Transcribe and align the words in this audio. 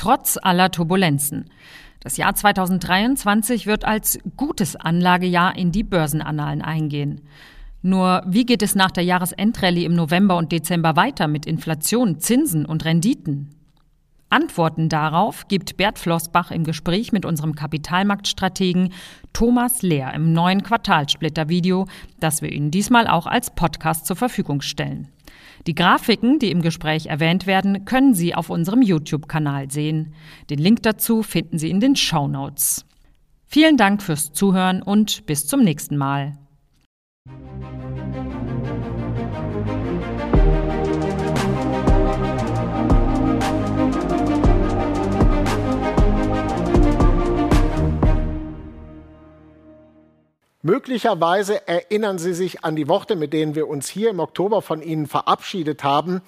trotz 0.00 0.38
aller 0.40 0.70
Turbulenzen. 0.70 1.50
Das 2.00 2.16
Jahr 2.16 2.34
2023 2.34 3.66
wird 3.66 3.84
als 3.84 4.18
gutes 4.38 4.74
Anlagejahr 4.74 5.58
in 5.58 5.72
die 5.72 5.82
Börsenannalen 5.82 6.62
eingehen. 6.62 7.20
Nur 7.82 8.22
wie 8.26 8.46
geht 8.46 8.62
es 8.62 8.74
nach 8.74 8.90
der 8.90 9.04
Jahresendrallye 9.04 9.84
im 9.84 9.94
November 9.94 10.38
und 10.38 10.52
Dezember 10.52 10.96
weiter 10.96 11.28
mit 11.28 11.44
Inflation, 11.44 12.18
Zinsen 12.18 12.64
und 12.64 12.86
Renditen? 12.86 13.50
Antworten 14.30 14.88
darauf 14.88 15.48
gibt 15.48 15.76
Bert 15.76 15.98
Flossbach 15.98 16.50
im 16.50 16.64
Gespräch 16.64 17.12
mit 17.12 17.26
unserem 17.26 17.54
Kapitalmarktstrategen 17.54 18.94
Thomas 19.34 19.82
Lehr 19.82 20.14
im 20.14 20.32
neuen 20.32 20.62
Quartalsplitter-Video, 20.62 21.86
das 22.20 22.40
wir 22.40 22.50
Ihnen 22.50 22.70
diesmal 22.70 23.06
auch 23.06 23.26
als 23.26 23.54
Podcast 23.54 24.06
zur 24.06 24.16
Verfügung 24.16 24.62
stellen. 24.62 25.08
Die 25.66 25.74
Grafiken, 25.74 26.38
die 26.38 26.50
im 26.50 26.62
Gespräch 26.62 27.06
erwähnt 27.06 27.46
werden, 27.46 27.84
können 27.84 28.14
Sie 28.14 28.34
auf 28.34 28.50
unserem 28.50 28.82
YouTube-Kanal 28.82 29.70
sehen. 29.70 30.14
Den 30.48 30.58
Link 30.58 30.82
dazu 30.82 31.22
finden 31.22 31.58
Sie 31.58 31.70
in 31.70 31.80
den 31.80 31.96
Show 31.96 32.28
Notes. 32.28 32.86
Vielen 33.46 33.76
Dank 33.76 34.02
fürs 34.02 34.32
Zuhören 34.32 34.82
und 34.82 35.26
bis 35.26 35.46
zum 35.46 35.60
nächsten 35.60 35.96
Mal. 35.96 36.38
Möglicherweise 50.62 51.66
erinnern 51.66 52.18
Sie 52.18 52.34
sich 52.34 52.64
an 52.64 52.76
die 52.76 52.86
Worte, 52.86 53.16
mit 53.16 53.32
denen 53.32 53.54
wir 53.54 53.66
uns 53.66 53.88
hier 53.88 54.10
im 54.10 54.20
Oktober 54.20 54.60
von 54.60 54.82
Ihnen 54.82 55.06
verabschiedet 55.06 55.84
haben. 55.84 56.20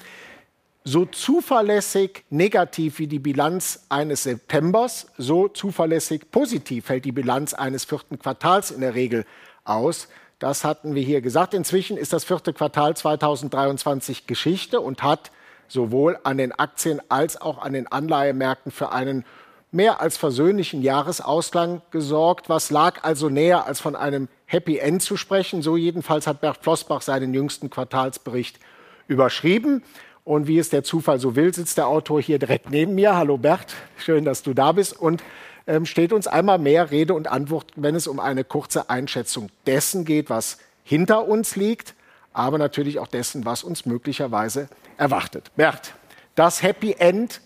So 0.84 1.04
zuverlässig 1.04 2.24
negativ 2.30 2.98
wie 2.98 3.06
die 3.06 3.18
Bilanz 3.18 3.84
eines 3.90 4.22
Septembers, 4.22 5.06
so 5.18 5.48
zuverlässig 5.48 6.30
positiv 6.30 6.86
fällt 6.86 7.04
die 7.04 7.12
Bilanz 7.12 7.52
eines 7.52 7.84
vierten 7.84 8.18
Quartals 8.18 8.70
in 8.70 8.80
der 8.80 8.94
Regel 8.94 9.26
aus. 9.64 10.08
Das 10.38 10.64
hatten 10.64 10.94
wir 10.94 11.02
hier 11.02 11.20
gesagt. 11.20 11.52
Inzwischen 11.52 11.98
ist 11.98 12.12
das 12.12 12.24
vierte 12.24 12.52
Quartal 12.52 12.96
2023 12.96 14.26
Geschichte 14.26 14.80
und 14.80 15.02
hat 15.02 15.30
sowohl 15.68 16.18
an 16.24 16.38
den 16.38 16.52
Aktien 16.52 17.00
als 17.10 17.40
auch 17.40 17.58
an 17.58 17.74
den 17.74 17.86
Anleihemärkten 17.86 18.72
für 18.72 18.92
einen 18.92 19.24
mehr 19.72 20.00
als 20.00 20.16
versöhnlichen 20.18 20.82
Jahresausklang 20.82 21.82
gesorgt. 21.90 22.48
Was 22.48 22.70
lag 22.70 23.02
also 23.02 23.28
näher, 23.28 23.66
als 23.66 23.80
von 23.80 23.96
einem 23.96 24.28
Happy 24.44 24.78
End 24.78 25.02
zu 25.02 25.16
sprechen? 25.16 25.62
So 25.62 25.76
jedenfalls 25.76 26.26
hat 26.26 26.40
Bert 26.40 26.58
Flossbach 26.62 27.00
seinen 27.00 27.34
jüngsten 27.34 27.70
Quartalsbericht 27.70 28.60
überschrieben. 29.08 29.82
Und 30.24 30.46
wie 30.46 30.58
es 30.58 30.68
der 30.68 30.84
Zufall 30.84 31.18
so 31.18 31.34
will, 31.34 31.52
sitzt 31.52 31.78
der 31.78 31.88
Autor 31.88 32.20
hier 32.20 32.38
direkt 32.38 32.70
neben 32.70 32.94
mir. 32.94 33.16
Hallo 33.16 33.38
Bert, 33.38 33.74
schön, 33.96 34.24
dass 34.24 34.42
du 34.42 34.54
da 34.54 34.72
bist. 34.72 34.96
Und 34.96 35.22
ähm, 35.66 35.86
steht 35.86 36.12
uns 36.12 36.26
einmal 36.26 36.58
mehr 36.58 36.90
Rede 36.90 37.14
und 37.14 37.26
Antwort, 37.28 37.72
wenn 37.76 37.94
es 37.94 38.06
um 38.06 38.20
eine 38.20 38.44
kurze 38.44 38.90
Einschätzung 38.90 39.48
dessen 39.66 40.04
geht, 40.04 40.30
was 40.30 40.58
hinter 40.84 41.26
uns 41.26 41.56
liegt, 41.56 41.94
aber 42.32 42.58
natürlich 42.58 42.98
auch 42.98 43.06
dessen, 43.06 43.44
was 43.44 43.64
uns 43.64 43.86
möglicherweise 43.86 44.68
erwartet. 44.96 45.50
Bert, 45.56 45.94
das 46.34 46.62
Happy 46.62 46.96
End 46.98 47.40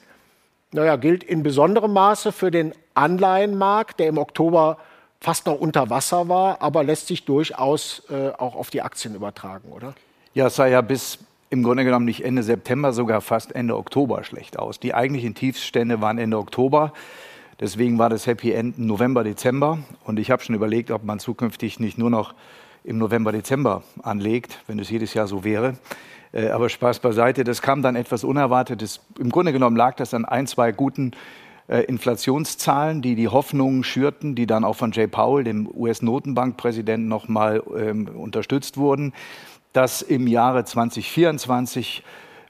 naja, 0.72 0.97
gilt 0.97 1.25
in 1.25 1.42
besonderem 1.42 1.92
Maße 1.92 2.33
für 2.33 2.50
den 2.50 2.72
Anleihenmarkt, 2.95 4.00
der 4.00 4.09
im 4.09 4.19
Oktober 4.19 4.78
fast 5.20 5.47
noch 5.47 5.58
unter 5.58 5.91
Wasser 5.91 6.28
war, 6.28 6.61
aber 6.61 6.84
lässt 6.84 7.06
sich 7.06 7.25
durchaus 7.25 8.03
äh, 8.11 8.31
auch 8.36 8.55
auf 8.55 8.70
die 8.70 8.83
Aktien 8.83 9.14
übertragen, 9.14 9.70
oder? 9.73 9.95
Ja, 10.34 10.47
es 10.47 10.56
sah 10.56 10.67
ja 10.67 10.81
bis 10.83 11.19
im 11.48 11.62
Grunde 11.62 11.84
genommen 11.84 12.05
nicht 12.05 12.25
Ende 12.25 12.42
September, 12.42 12.92
sogar 12.92 13.20
fast 13.20 13.55
Ende 13.55 13.77
Oktober 13.77 14.25
schlecht 14.25 14.58
aus. 14.58 14.81
Die 14.81 14.95
eigentlichen 14.95 15.34
Tiefstände 15.34 16.00
waren 16.00 16.19
Ende 16.19 16.39
Oktober. 16.39 16.92
Deswegen 17.61 17.98
war 17.98 18.11
das 18.11 18.27
Happy 18.27 18.53
End 18.53 18.78
November, 18.78 19.25
Dezember. 19.25 19.78
Und 20.05 20.19
ich 20.19 20.30
habe 20.30 20.42
schon 20.42 20.55
überlegt, 20.55 20.91
ob 20.91 21.05
man 21.05 21.19
zukünftig 21.19 21.80
nicht 21.80 21.97
nur 21.97 22.11
noch 22.11 22.34
im 22.84 22.98
November, 22.98 23.33
Dezember 23.33 23.83
anlegt, 24.02 24.58
wenn 24.67 24.79
es 24.79 24.90
jedes 24.90 25.14
Jahr 25.14 25.27
so 25.27 25.45
wäre. 25.45 25.79
Äh, 26.36 26.51
aber 26.51 26.69
Spaß 26.69 27.01
beiseite, 27.01 27.45
das 27.45 27.63
kam 27.63 27.83
dann 27.83 27.97
etwas 27.97 28.23
Unerwartetes. 28.23 29.01
Im 29.19 29.30
Grunde 29.30 29.52
genommen 29.52 29.77
lag 29.77 29.97
das 29.97 30.13
an 30.13 30.24
ein, 30.24 30.47
zwei 30.47 30.73
guten 30.73 31.13
äh, 31.69 31.80
Inflationszahlen, 31.85 33.02
die 33.02 33.14
die 33.14 33.29
Hoffnungen 33.29 33.83
schürten, 33.83 34.35
die 34.35 34.46
dann 34.46 34.64
auch 34.64 34.77
von 34.77 34.92
Jay 34.92 35.07
Powell, 35.07 35.45
dem 35.45 35.69
US-Notenbankpräsidenten, 35.73 37.08
nochmal 37.08 37.63
ähm, 37.77 38.08
unterstützt 38.08 38.77
wurden, 38.77 39.14
dass 39.73 40.02
im 40.02 40.27
Jahre 40.27 40.64
2024 40.64 42.02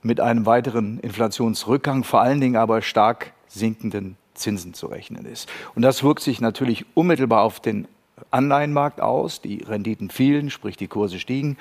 mit 0.03 0.21
einem 0.21 0.47
weiteren 0.47 0.99
Inflationsrückgang, 1.01 2.05
vor 2.05 2.21
allen 2.21 2.41
Dingen 2.41 2.57
aber 2.57 2.83
stark 2.83 3.33
sinkenden 3.49 4.17
Zinsen 4.35 4.75
zu 4.75 4.87
rechnen 4.87 5.25
ist. 5.25 5.49
Und 5.75 5.83
das 5.83 6.03
wirkt 6.03 6.21
sich 6.21 6.41
natürlich 6.41 6.85
unmittelbar 6.95 7.43
auf 7.43 7.59
den 7.59 7.89
Anleihenmarkt 8.31 9.01
aus. 9.01 9.41
Die 9.41 9.63
Renditen 9.63 10.11
fielen, 10.11 10.51
sprich 10.51 10.77
die 10.77 10.89
Kurse 10.89 11.19
stiegen. 11.19 11.57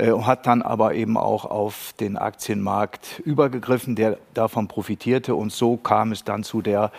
Äh, 0.00 0.12
hat 0.22 0.46
dann 0.46 0.62
aber 0.62 0.94
eben 0.94 1.18
auch 1.18 1.44
auf 1.44 1.92
den 2.00 2.16
Aktienmarkt 2.16 3.20
übergegriffen, 3.24 3.96
der 3.96 4.16
davon 4.32 4.66
profitierte. 4.66 5.34
Und 5.34 5.52
so 5.52 5.76
kam 5.76 6.12
es 6.12 6.24
dann 6.24 6.42
zu 6.42 6.62
der 6.62 6.90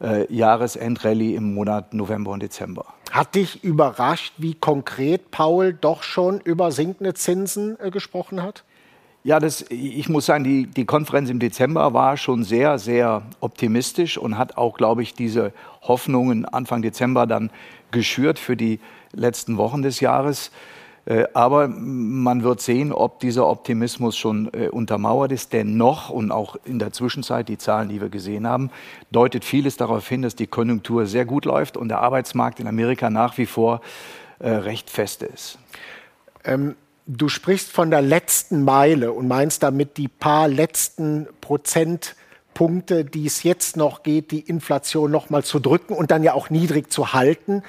äh, 0.00 0.32
Jahresendrallye 0.32 1.36
im 1.36 1.54
Monat 1.54 1.94
November 1.94 2.32
und 2.32 2.42
Dezember. 2.42 2.86
Hat 3.12 3.36
dich 3.36 3.62
überrascht, 3.62 4.34
wie 4.38 4.54
konkret 4.54 5.30
Paul 5.30 5.72
doch 5.72 6.02
schon 6.02 6.40
über 6.40 6.72
sinkende 6.72 7.14
Zinsen 7.14 7.78
äh, 7.78 7.90
gesprochen 7.90 8.42
hat? 8.42 8.64
Ja, 9.22 9.38
das, 9.38 9.64
ich 9.68 10.08
muss 10.08 10.26
sagen, 10.26 10.42
die, 10.42 10.66
die 10.66 10.84
Konferenz 10.84 11.30
im 11.30 11.38
Dezember 11.38 11.94
war 11.94 12.16
schon 12.16 12.42
sehr, 12.42 12.80
sehr 12.80 13.22
optimistisch 13.38 14.18
und 14.18 14.36
hat 14.36 14.56
auch, 14.56 14.76
glaube 14.76 15.04
ich, 15.04 15.14
diese 15.14 15.52
Hoffnungen 15.82 16.44
Anfang 16.44 16.82
Dezember 16.82 17.28
dann 17.28 17.50
geschürt 17.92 18.40
für 18.40 18.56
die 18.56 18.80
letzten 19.12 19.58
Wochen 19.58 19.82
des 19.82 20.00
Jahres. 20.00 20.50
Äh, 21.04 21.24
aber 21.34 21.68
man 21.68 22.44
wird 22.44 22.60
sehen, 22.60 22.92
ob 22.92 23.18
dieser 23.18 23.48
Optimismus 23.48 24.16
schon 24.16 24.52
äh, 24.52 24.68
untermauert 24.68 25.32
ist. 25.32 25.52
Denn 25.52 25.76
noch 25.76 26.10
und 26.10 26.30
auch 26.30 26.56
in 26.64 26.78
der 26.78 26.92
Zwischenzeit, 26.92 27.48
die 27.48 27.58
Zahlen, 27.58 27.88
die 27.88 28.00
wir 28.00 28.08
gesehen 28.08 28.46
haben, 28.46 28.70
deutet 29.10 29.44
vieles 29.44 29.76
darauf 29.76 30.08
hin, 30.08 30.22
dass 30.22 30.36
die 30.36 30.46
Konjunktur 30.46 31.06
sehr 31.06 31.24
gut 31.24 31.44
läuft 31.44 31.76
und 31.76 31.88
der 31.88 32.00
Arbeitsmarkt 32.00 32.60
in 32.60 32.68
Amerika 32.68 33.10
nach 33.10 33.36
wie 33.38 33.46
vor 33.46 33.80
äh, 34.38 34.50
recht 34.50 34.90
fest 34.90 35.22
ist. 35.22 35.58
Ähm, 36.44 36.76
du 37.06 37.28
sprichst 37.28 37.70
von 37.70 37.90
der 37.90 38.02
letzten 38.02 38.62
Meile 38.62 39.12
und 39.12 39.26
meinst 39.26 39.62
damit 39.64 39.96
die 39.96 40.08
paar 40.08 40.46
letzten 40.46 41.26
Prozentpunkte, 41.40 43.04
die 43.04 43.26
es 43.26 43.42
jetzt 43.42 43.76
noch 43.76 44.04
geht, 44.04 44.30
die 44.30 44.40
Inflation 44.40 45.10
noch 45.10 45.30
mal 45.30 45.42
zu 45.42 45.58
drücken 45.58 45.94
und 45.94 46.12
dann 46.12 46.22
ja 46.22 46.34
auch 46.34 46.48
niedrig 46.48 46.92
zu 46.92 47.12
halten 47.12 47.64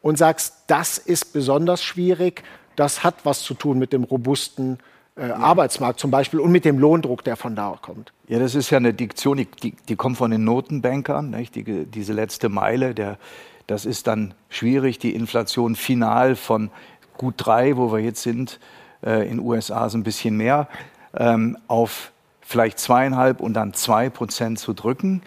und 0.00 0.16
sagst, 0.16 0.54
das 0.68 0.96
ist 0.96 1.34
besonders 1.34 1.82
schwierig 1.82 2.44
das 2.78 3.04
hat 3.04 3.16
was 3.24 3.42
zu 3.42 3.54
tun 3.54 3.78
mit 3.78 3.92
dem 3.92 4.04
robusten 4.04 4.78
äh, 5.16 5.28
ja. 5.28 5.36
Arbeitsmarkt 5.36 5.98
zum 5.98 6.10
Beispiel 6.10 6.40
und 6.40 6.52
mit 6.52 6.64
dem 6.64 6.78
Lohndruck, 6.78 7.24
der 7.24 7.36
von 7.36 7.56
da 7.56 7.76
kommt. 7.80 8.12
Ja, 8.28 8.38
das 8.38 8.54
ist 8.54 8.70
ja 8.70 8.78
eine 8.78 8.94
Diktion, 8.94 9.38
die, 9.62 9.74
die 9.88 9.96
kommt 9.96 10.16
von 10.16 10.30
den 10.30 10.44
Notenbankern? 10.44 11.34
Die, 11.54 11.86
diese 11.86 12.12
letzte 12.12 12.48
Meile, 12.48 12.94
der, 12.94 13.18
das 13.66 13.84
ist 13.84 14.06
dann 14.06 14.34
schwierig, 14.48 14.98
die 14.98 15.14
Inflation 15.14 15.74
final 15.74 16.36
von 16.36 16.70
gut 17.16 17.34
drei, 17.38 17.76
wo 17.76 17.92
wir 17.92 17.98
jetzt 17.98 18.22
sind, 18.22 18.60
äh, 19.04 19.22
in 19.22 19.38
den 19.38 19.40
USA 19.40 19.88
so 19.88 19.98
ein 19.98 20.04
bisschen 20.04 20.36
mehr, 20.36 20.68
ähm, 21.14 21.58
auf 21.66 22.12
vielleicht 22.40 22.78
zweieinhalb 22.78 23.40
und 23.40 23.54
dann 23.54 23.74
zwei 23.74 24.08
Prozent 24.08 24.58
zu 24.58 24.72
drücken. 24.72 25.22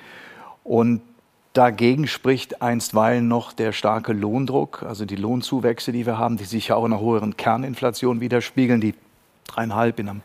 Und 0.63 1.01
Dagegen 1.53 2.07
spricht 2.07 2.62
einstweilen 2.62 3.28
noch 3.28 3.51
der 3.51 3.73
starke 3.73 4.13
Lohndruck, 4.13 4.84
also 4.84 5.03
die 5.03 5.17
Lohnzuwächse, 5.17 5.91
die 5.91 6.06
wir 6.06 6.17
haben, 6.17 6.38
die 6.38 6.45
sich 6.45 6.69
ja 6.69 6.75
auch 6.75 6.85
in 6.85 6.94
einer 6.94 7.01
höheren 7.01 7.35
Kerninflation 7.35 8.22
widerspiegeln, 8.22 8.79
die 8.79 8.95
dreieinhalb 9.47 10.00
in 10.00 10.22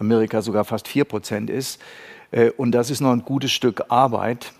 Amerika 0.00 0.42
sogar 0.42 0.64
fast 0.64 0.88
vier 0.88 1.04
Prozent 1.04 1.48
ist. 1.48 1.80
Äh, 2.32 2.50
und 2.50 2.72
das 2.72 2.90
ist 2.90 3.00
noch 3.00 3.12
ein 3.12 3.24
gutes 3.24 3.52
Stück 3.52 3.84
Arbeit. 3.88 4.52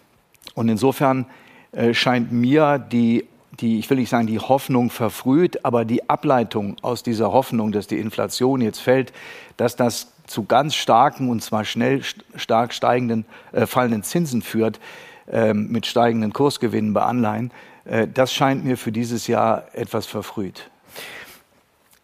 Und 0.55 0.69
insofern 0.69 1.27
äh, 1.73 1.93
scheint 1.95 2.31
mir 2.31 2.79
die, 2.79 3.27
die, 3.59 3.81
ich 3.81 3.91
will 3.91 3.99
nicht 3.99 4.11
sagen, 4.11 4.29
die 4.29 4.39
Hoffnung 4.39 4.91
verfrüht, 4.91 5.65
aber 5.65 5.85
die 5.85 6.09
Ableitung 6.09 6.77
aus 6.83 7.03
dieser 7.03 7.33
Hoffnung, 7.33 7.73
dass 7.73 7.89
die 7.89 7.99
Inflation 7.99 8.61
jetzt 8.61 8.79
fällt, 8.81 9.13
dass 9.57 9.75
das 9.75 10.13
zu 10.29 10.45
ganz 10.45 10.77
starken 10.77 11.29
und 11.29 11.43
zwar 11.43 11.65
schnell 11.65 12.03
stark 12.37 12.73
steigenden, 12.73 13.27
äh, 13.51 13.67
fallenden 13.67 14.05
Zinsen 14.05 14.43
führt, 14.43 14.79
mit 15.27 15.87
steigenden 15.87 16.33
Kursgewinnen 16.33 16.93
bei 16.93 17.03
Anleihen. 17.03 17.51
Äh, 17.85 18.09
das 18.13 18.33
scheint 18.33 18.65
mir 18.65 18.77
für 18.77 18.93
dieses 18.93 19.27
Jahr 19.27 19.69
etwas 19.73 20.07
verfrüht. 20.07 20.71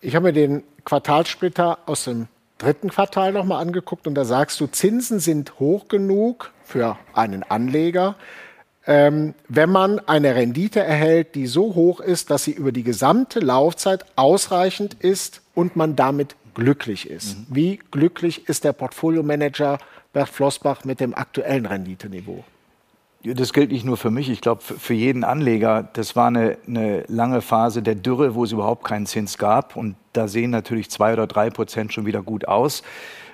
Ich 0.00 0.14
habe 0.14 0.28
mir 0.28 0.32
den 0.32 0.62
Quartalssplitter 0.84 1.78
aus 1.87 2.05
dem 2.05 2.28
dritten 2.58 2.90
Quartal 2.90 3.32
nochmal 3.32 3.61
angeguckt 3.61 4.06
und 4.06 4.14
da 4.14 4.25
sagst 4.25 4.61
du, 4.61 4.67
Zinsen 4.67 5.19
sind 5.19 5.58
hoch 5.58 5.88
genug 5.88 6.52
für 6.64 6.99
einen 7.14 7.43
Anleger, 7.43 8.17
ähm, 8.87 9.34
wenn 9.49 9.70
man 9.70 9.99
eine 10.00 10.34
Rendite 10.34 10.81
erhält, 10.81 11.34
die 11.34 11.46
so 11.46 11.75
hoch 11.75 12.00
ist, 12.00 12.31
dass 12.31 12.44
sie 12.44 12.52
über 12.52 12.73
die 12.73 12.82
gesamte 12.82 13.40
Laufzeit 13.40 14.05
ausreichend 14.16 14.94
ist 14.94 15.43
und 15.55 15.76
man 15.76 15.96
damit 15.96 16.37
glücklich 16.55 17.08
ist. 17.08 17.38
Mhm. 17.38 17.46
Wie 17.50 17.81
glücklich 17.90 18.49
ist 18.49 18.64
der 18.64 18.73
Portfolio-Manager 18.73 19.78
Bert 20.12 20.28
Flossbach 20.28 20.84
mit 20.84 21.00
dem 21.00 21.14
aktuellen 21.14 21.66
Renditeniveau? 21.66 22.44
Das 23.22 23.52
gilt 23.52 23.70
nicht 23.70 23.84
nur 23.84 23.99
für 23.99 24.11
mich, 24.11 24.31
ich 24.31 24.40
glaube 24.40 24.62
für 24.62 24.94
jeden 24.94 25.25
Anleger. 25.25 25.87
Das 25.93 26.17
war 26.17 26.28
eine, 26.28 26.56
eine, 26.67 27.05
lange 27.06 27.43
Phase 27.43 27.82
der 27.82 27.94
Dürre, 27.94 28.34
wo 28.34 28.44
es 28.44 28.52
überhaupt 28.52 28.84
keinen 28.84 29.05
Zins 29.05 29.37
gab. 29.37 29.76
Und 29.76 29.96
da 30.14 30.26
sehen 30.26 30.50
natürlich 30.50 30.90
zwei 30.90 31.12
oder 31.12 31.26
drei 31.26 31.50
Prozent 31.50 31.93
schon 31.93 32.06
wieder 32.06 32.22
gut 32.22 32.49
aus. 32.49 32.82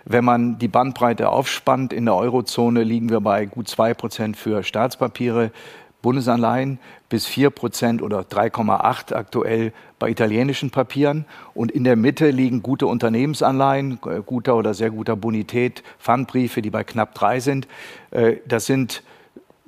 Wenn 0.04 0.24
man 0.24 0.58
die 0.58 0.66
Bandbreite 0.66 1.28
aufspannt, 1.28 1.92
in 1.92 2.04
der 2.04 2.16
Eurozone 2.16 2.82
liegen 2.82 3.10
wir 3.10 3.20
bei 3.20 3.46
gut 3.46 3.68
zwei 3.68 3.94
Prozent 3.94 4.36
für 4.36 4.64
Staatspapiere, 4.64 5.52
Bundesanleihen 6.02 6.78
bis 7.08 7.26
4 7.26 7.50
Prozent 7.50 8.02
oder 8.02 8.20
3,8 8.20 9.14
aktuell 9.14 9.72
bei 9.98 10.10
italienischen 10.10 10.70
Papieren. 10.70 11.24
Und 11.54 11.70
in 11.70 11.84
der 11.84 11.96
Mitte 11.96 12.30
liegen 12.30 12.62
gute 12.62 12.86
Unternehmensanleihen, 12.86 13.98
äh, 14.06 14.20
guter 14.24 14.56
oder 14.56 14.74
sehr 14.74 14.90
guter 14.90 15.16
Bonität, 15.16 15.82
Pfandbriefe, 15.98 16.60
die 16.60 16.70
bei 16.70 16.84
knapp 16.84 17.14
drei 17.14 17.40
sind. 17.40 17.66
Äh, 18.10 18.36
das 18.46 18.66
sind 18.66 19.02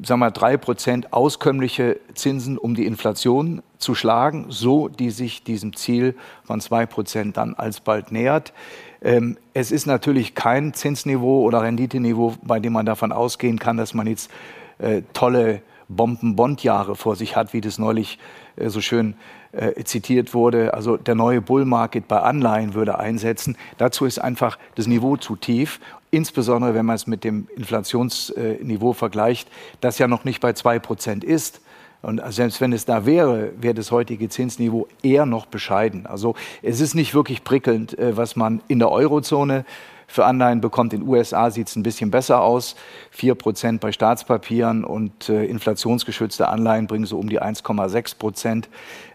sagen 0.02 0.20
wir, 0.20 0.30
drei 0.30 0.56
Prozent 0.56 1.12
auskömmliche 1.12 1.98
Zinsen, 2.14 2.58
um 2.58 2.74
die 2.74 2.86
Inflation 2.86 3.62
zu 3.78 3.94
schlagen, 3.94 4.46
so 4.48 4.88
die 4.88 5.10
sich 5.10 5.42
diesem 5.42 5.74
Ziel 5.74 6.14
von 6.44 6.60
zwei 6.60 6.86
Prozent 6.86 7.36
dann 7.36 7.54
alsbald 7.54 8.12
nähert. 8.12 8.52
Ähm, 9.02 9.36
es 9.54 9.70
ist 9.70 9.86
natürlich 9.86 10.34
kein 10.34 10.74
Zinsniveau 10.74 11.42
oder 11.42 11.62
Renditeniveau, 11.62 12.34
bei 12.42 12.60
dem 12.60 12.72
man 12.72 12.86
davon 12.86 13.12
ausgehen 13.12 13.58
kann, 13.58 13.76
dass 13.76 13.94
man 13.94 14.06
jetzt 14.06 14.30
äh, 14.78 15.02
tolle 15.12 15.62
Bomben-Bond-Jahre 15.88 16.96
vor 16.96 17.16
sich 17.16 17.36
hat, 17.36 17.52
wie 17.52 17.60
das 17.60 17.78
neulich 17.78 18.18
äh, 18.56 18.68
so 18.68 18.80
schön 18.80 19.14
äh, 19.52 19.82
zitiert 19.84 20.34
wurde. 20.34 20.74
Also 20.74 20.96
der 20.96 21.14
neue 21.14 21.40
Bull-Market 21.40 22.08
bei 22.08 22.20
Anleihen 22.20 22.74
würde 22.74 22.98
einsetzen. 22.98 23.56
Dazu 23.78 24.04
ist 24.04 24.18
einfach 24.18 24.58
das 24.74 24.86
Niveau 24.86 25.16
zu 25.16 25.36
tief, 25.36 25.80
insbesondere 26.10 26.74
wenn 26.74 26.86
man 26.86 26.96
es 26.96 27.06
mit 27.06 27.24
dem 27.24 27.48
Inflationsniveau 27.56 28.92
vergleicht, 28.92 29.48
das 29.80 29.98
ja 29.98 30.08
noch 30.08 30.24
nicht 30.24 30.40
bei 30.40 30.52
zwei 30.52 30.78
Prozent 30.78 31.24
ist. 31.24 31.60
Und 32.00 32.22
selbst 32.32 32.60
wenn 32.60 32.72
es 32.72 32.84
da 32.84 33.06
wäre, 33.06 33.52
wäre 33.60 33.74
das 33.74 33.90
heutige 33.90 34.28
Zinsniveau 34.28 34.86
eher 35.02 35.26
noch 35.26 35.46
bescheiden. 35.46 36.06
Also 36.06 36.36
es 36.62 36.80
ist 36.80 36.94
nicht 36.94 37.14
wirklich 37.14 37.42
prickelnd, 37.42 37.98
äh, 37.98 38.16
was 38.16 38.36
man 38.36 38.60
in 38.68 38.78
der 38.78 38.90
Eurozone 38.90 39.64
für 40.08 40.24
Anleihen 40.24 40.60
bekommt. 40.60 40.92
In 40.92 41.00
den 41.00 41.08
USA 41.08 41.50
sieht 41.50 41.68
es 41.68 41.76
ein 41.76 41.84
bisschen 41.84 42.10
besser 42.10 42.40
aus. 42.40 42.74
Vier 43.10 43.36
Prozent 43.36 43.80
bei 43.80 43.92
Staatspapieren 43.92 44.82
und 44.82 45.28
äh, 45.28 45.44
inflationsgeschützte 45.44 46.48
Anleihen 46.48 46.88
bringen 46.88 47.04
so 47.04 47.18
um 47.18 47.28
die 47.28 47.40
1,6 47.40 48.18
Prozent. 48.18 48.68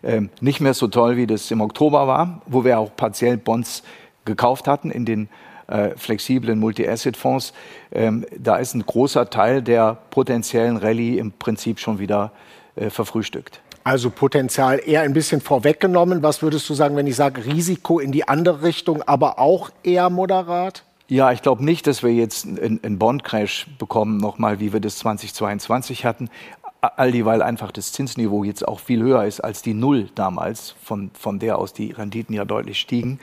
Ähm, 0.04 0.30
nicht 0.40 0.62
mehr 0.62 0.75
so 0.75 0.88
toll, 0.88 1.18
wie 1.18 1.28
das 1.28 1.51
im 1.51 1.60
Oktober 1.60 2.07
war, 2.07 2.42
wo 2.45 2.63
wir 2.63 2.80
auch 2.80 2.95
partiell 2.95 3.38
Bonds 3.38 3.84
gekauft 4.24 4.68
hatten 4.68 4.92
in 4.92 5.04
den 5.04 5.30
äh, 5.68 5.90
flexiblen 5.98 6.60
Multi-Asset-Fonds. 6.60 7.54
Ähm, 7.92 8.25
da 8.38 8.57
ist 8.57 8.75
ein 8.75 8.86
großer 8.86 9.30
Teil 9.30 9.63
der 9.63 9.98
potenziellen 10.12 10.78
Rallye 10.78 11.18
im 11.18 11.31
Prinzip 11.31 11.80
schon 11.80 12.00
wieder 12.00 12.31
äh, 12.75 12.89
verfrühstückt. 12.89 13.62
Also 13.84 14.10
Potenzial 14.10 14.82
eher 14.86 15.02
ein 15.02 15.14
bisschen 15.14 15.42
vorweggenommen. 15.42 16.24
Was 16.24 16.42
würdest 16.42 16.70
du 16.70 16.74
sagen, 16.74 16.96
wenn 16.96 17.08
ich 17.08 17.16
sage 17.16 17.46
Risiko 17.46 18.00
in 18.00 18.12
die 18.12 18.28
andere 18.28 18.64
Richtung, 18.64 19.02
aber 19.02 19.40
auch 19.40 19.72
eher 19.84 20.10
moderat? 20.10 20.84
Ja, 21.10 21.32
ich 21.32 21.42
glaube 21.42 21.64
nicht, 21.66 21.86
dass 21.86 22.02
wir 22.02 22.14
jetzt 22.14 22.46
einen 22.46 22.98
Bond-Crash 22.98 23.68
bekommen, 23.78 24.18
nochmal, 24.18 24.60
wie 24.60 24.72
wir 24.72 24.80
das 24.80 24.98
2022 25.00 26.06
hatten. 26.06 26.30
All 26.82 27.12
dieweil 27.12 27.42
einfach 27.42 27.72
das 27.72 27.92
Zinsniveau 27.92 28.44
jetzt 28.44 28.68
auch 28.68 28.80
viel 28.80 29.02
höher 29.02 29.26
ist 29.26 29.42
als 29.42 29.62
die 29.62 29.74
Null 29.74 30.10
damals, 30.16 30.76
von, 30.82 31.12
von 31.14 31.40
der 31.40 31.58
aus 31.58 31.74
die 31.74 31.92
Renditen 31.92 32.34
ja 32.34 32.46
deutlich 32.46 32.80
stiegen. 32.80 33.20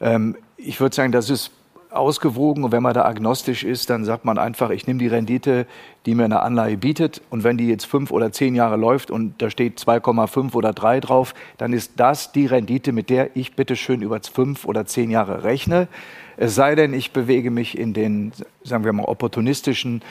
Ähm, 0.00 0.36
ich 0.56 0.80
würde 0.80 0.94
sagen, 0.94 1.12
das 1.12 1.28
ist 1.28 1.50
ausgewogen. 1.90 2.64
Und 2.64 2.72
wenn 2.72 2.82
man 2.82 2.94
da 2.94 3.04
agnostisch 3.04 3.64
ist, 3.64 3.90
dann 3.90 4.04
sagt 4.04 4.24
man 4.24 4.38
einfach, 4.38 4.70
ich 4.70 4.86
nehme 4.86 4.98
die 4.98 5.08
Rendite, 5.08 5.66
die 6.06 6.14
mir 6.14 6.24
eine 6.24 6.40
Anleihe 6.40 6.76
bietet. 6.76 7.22
Und 7.30 7.44
wenn 7.44 7.58
die 7.58 7.68
jetzt 7.68 7.86
fünf 7.86 8.10
oder 8.10 8.32
zehn 8.32 8.54
Jahre 8.54 8.76
läuft 8.76 9.10
und 9.10 9.40
da 9.42 9.50
steht 9.50 9.78
2,5 9.78 10.54
oder 10.54 10.72
3 10.72 11.00
drauf, 11.00 11.34
dann 11.56 11.72
ist 11.72 11.92
das 11.96 12.32
die 12.32 12.46
Rendite, 12.46 12.92
mit 12.92 13.10
der 13.10 13.36
ich 13.36 13.54
bitte 13.54 13.76
schön 13.76 14.02
über 14.02 14.20
fünf 14.20 14.64
oder 14.64 14.86
zehn 14.86 15.10
Jahre 15.10 15.44
rechne. 15.44 15.88
Es 16.36 16.54
sei 16.54 16.74
denn, 16.74 16.94
ich 16.94 17.12
bewege 17.12 17.50
mich 17.50 17.76
in 17.76 17.94
den, 17.94 18.32
sagen 18.62 18.84
wir 18.84 18.92
mal, 18.92 19.04
opportunistischen 19.04 20.02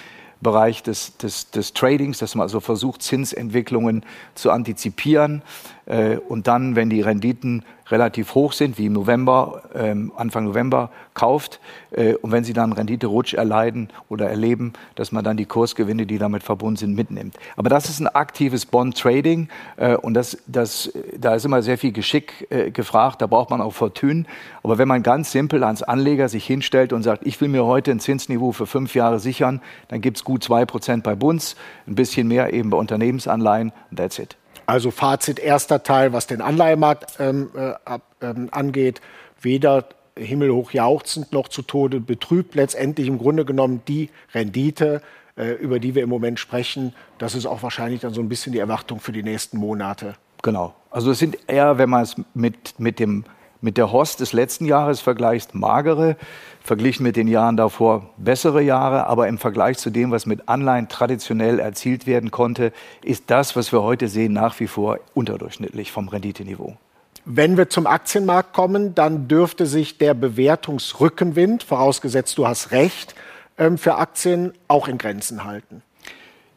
Bereich 0.41 0.83
des, 0.83 1.17
des, 1.17 1.49
des 1.49 1.73
Tradings, 1.73 2.19
dass 2.19 2.35
man 2.35 2.43
also 2.43 2.59
versucht, 2.59 3.01
Zinsentwicklungen 3.01 4.03
zu 4.35 4.51
antizipieren. 4.51 5.41
Äh, 5.85 6.17
und 6.17 6.47
dann, 6.47 6.75
wenn 6.75 6.89
die 6.89 7.01
Renditen 7.01 7.63
relativ 7.89 8.35
hoch 8.35 8.53
sind, 8.53 8.77
wie 8.77 8.87
im 8.87 8.93
November, 8.93 9.63
ähm, 9.73 10.11
Anfang 10.15 10.45
November 10.45 10.91
kauft. 11.13 11.59
Äh, 11.91 12.15
und 12.15 12.31
wenn 12.31 12.43
sie 12.43 12.53
dann 12.53 12.73
Rendite-Rutsch 12.73 13.33
erleiden 13.33 13.89
oder 14.09 14.29
erleben, 14.29 14.73
dass 14.95 15.11
man 15.11 15.23
dann 15.23 15.37
die 15.37 15.45
Kursgewinne, 15.45 16.05
die 16.05 16.17
damit 16.17 16.43
verbunden 16.43 16.77
sind, 16.77 16.95
mitnimmt. 16.95 17.35
Aber 17.55 17.69
das 17.69 17.89
ist 17.89 17.99
ein 17.99 18.07
aktives 18.07 18.65
Bond-Trading 18.65 19.49
äh, 19.77 19.95
und 19.95 20.13
das, 20.13 20.37
das, 20.47 20.91
da 21.17 21.35
ist 21.35 21.45
immer 21.45 21.61
sehr 21.61 21.77
viel 21.77 21.91
Geschick 21.91 22.47
äh, 22.49 22.71
gefragt, 22.71 23.21
da 23.21 23.27
braucht 23.27 23.49
man 23.49 23.61
auch 23.61 23.73
Fortune. 23.73 24.25
Aber 24.63 24.77
wenn 24.77 24.87
man 24.87 25.03
ganz 25.03 25.31
simpel 25.31 25.63
als 25.63 25.83
Anleger 25.83 26.29
sich 26.29 26.45
hinstellt 26.45 26.93
und 26.93 27.03
sagt, 27.03 27.25
ich 27.25 27.39
will 27.41 27.47
mir 27.47 27.65
heute 27.65 27.91
ein 27.91 27.99
Zinsniveau 27.99 28.51
für 28.51 28.67
fünf 28.67 28.95
Jahre 28.95 29.19
sichern, 29.19 29.61
dann 29.87 30.01
gibt 30.01 30.17
es 30.17 30.23
gut 30.23 30.43
zwei 30.43 30.65
Prozent 30.65 31.03
bei 31.03 31.15
Bunds, 31.15 31.55
ein 31.87 31.95
bisschen 31.95 32.27
mehr 32.27 32.53
eben 32.53 32.69
bei 32.69 32.77
Unternehmensanleihen, 32.77 33.71
that's 33.95 34.19
it. 34.19 34.35
Also 34.67 34.91
Fazit 34.91 35.39
erster 35.39 35.81
Teil, 35.81 36.13
was 36.13 36.27
den 36.27 36.41
Anleihemarkt 36.41 37.15
ähm, 37.19 37.49
äh, 37.55 37.73
ähm, 38.21 38.49
angeht, 38.51 39.01
weder 39.41 39.85
himmelhoch 40.17 40.71
jauchzend 40.71 41.31
noch 41.31 41.47
zu 41.47 41.61
Tode 41.61 42.01
betrübt. 42.01 42.53
Letztendlich 42.53 43.07
im 43.07 43.17
Grunde 43.17 43.45
genommen 43.45 43.81
die 43.87 44.09
Rendite, 44.33 45.01
äh, 45.37 45.51
über 45.51 45.79
die 45.79 45.95
wir 45.95 46.03
im 46.03 46.09
Moment 46.09 46.39
sprechen, 46.39 46.93
das 47.17 47.33
ist 47.33 47.45
auch 47.45 47.63
wahrscheinlich 47.63 48.01
dann 48.01 48.13
so 48.13 48.21
ein 48.21 48.27
bisschen 48.27 48.51
die 48.51 48.59
Erwartung 48.59 48.99
für 48.99 49.13
die 49.13 49.23
nächsten 49.23 49.57
Monate. 49.57 50.15
Genau. 50.43 50.75
Also 50.91 51.11
es 51.11 51.19
sind 51.19 51.37
eher, 51.47 51.77
wenn 51.77 51.89
man 51.89 52.03
es 52.03 52.15
mit, 52.33 52.77
mit 52.77 52.99
dem 52.99 53.23
mit 53.67 53.75
der 53.75 53.91
Horst 53.91 54.21
des 54.21 54.31
letzten 54.31 54.63
Jahres 54.63 55.01
vergleichst, 55.01 55.53
magere, 55.53 56.15
verglichen 56.61 57.03
mit 57.03 57.17
den 57.17 57.27
Jahren 57.27 57.57
davor 57.57 58.09
bessere 58.15 58.61
Jahre, 58.61 59.07
aber 59.07 59.27
im 59.27 59.37
Vergleich 59.37 59.77
zu 59.77 59.89
dem, 59.89 60.09
was 60.09 60.25
mit 60.25 60.47
Anleihen 60.47 60.87
traditionell 60.87 61.59
erzielt 61.59 62.07
werden 62.07 62.31
konnte, 62.31 62.71
ist 63.03 63.25
das, 63.27 63.57
was 63.57 63.73
wir 63.73 63.83
heute 63.83 64.07
sehen, 64.07 64.31
nach 64.31 64.57
wie 64.61 64.67
vor 64.67 64.99
unterdurchschnittlich 65.13 65.91
vom 65.91 66.07
Renditeniveau. 66.07 66.77
Wenn 67.25 67.57
wir 67.57 67.69
zum 67.69 67.87
Aktienmarkt 67.87 68.53
kommen, 68.53 68.95
dann 68.95 69.27
dürfte 69.27 69.65
sich 69.65 69.97
der 69.97 70.13
Bewertungsrückenwind, 70.13 71.63
vorausgesetzt 71.63 72.37
du 72.37 72.47
hast 72.47 72.71
recht, 72.71 73.15
ähm, 73.57 73.77
für 73.77 73.95
Aktien 73.95 74.53
auch 74.69 74.87
in 74.87 74.97
Grenzen 74.97 75.43
halten. 75.43 75.81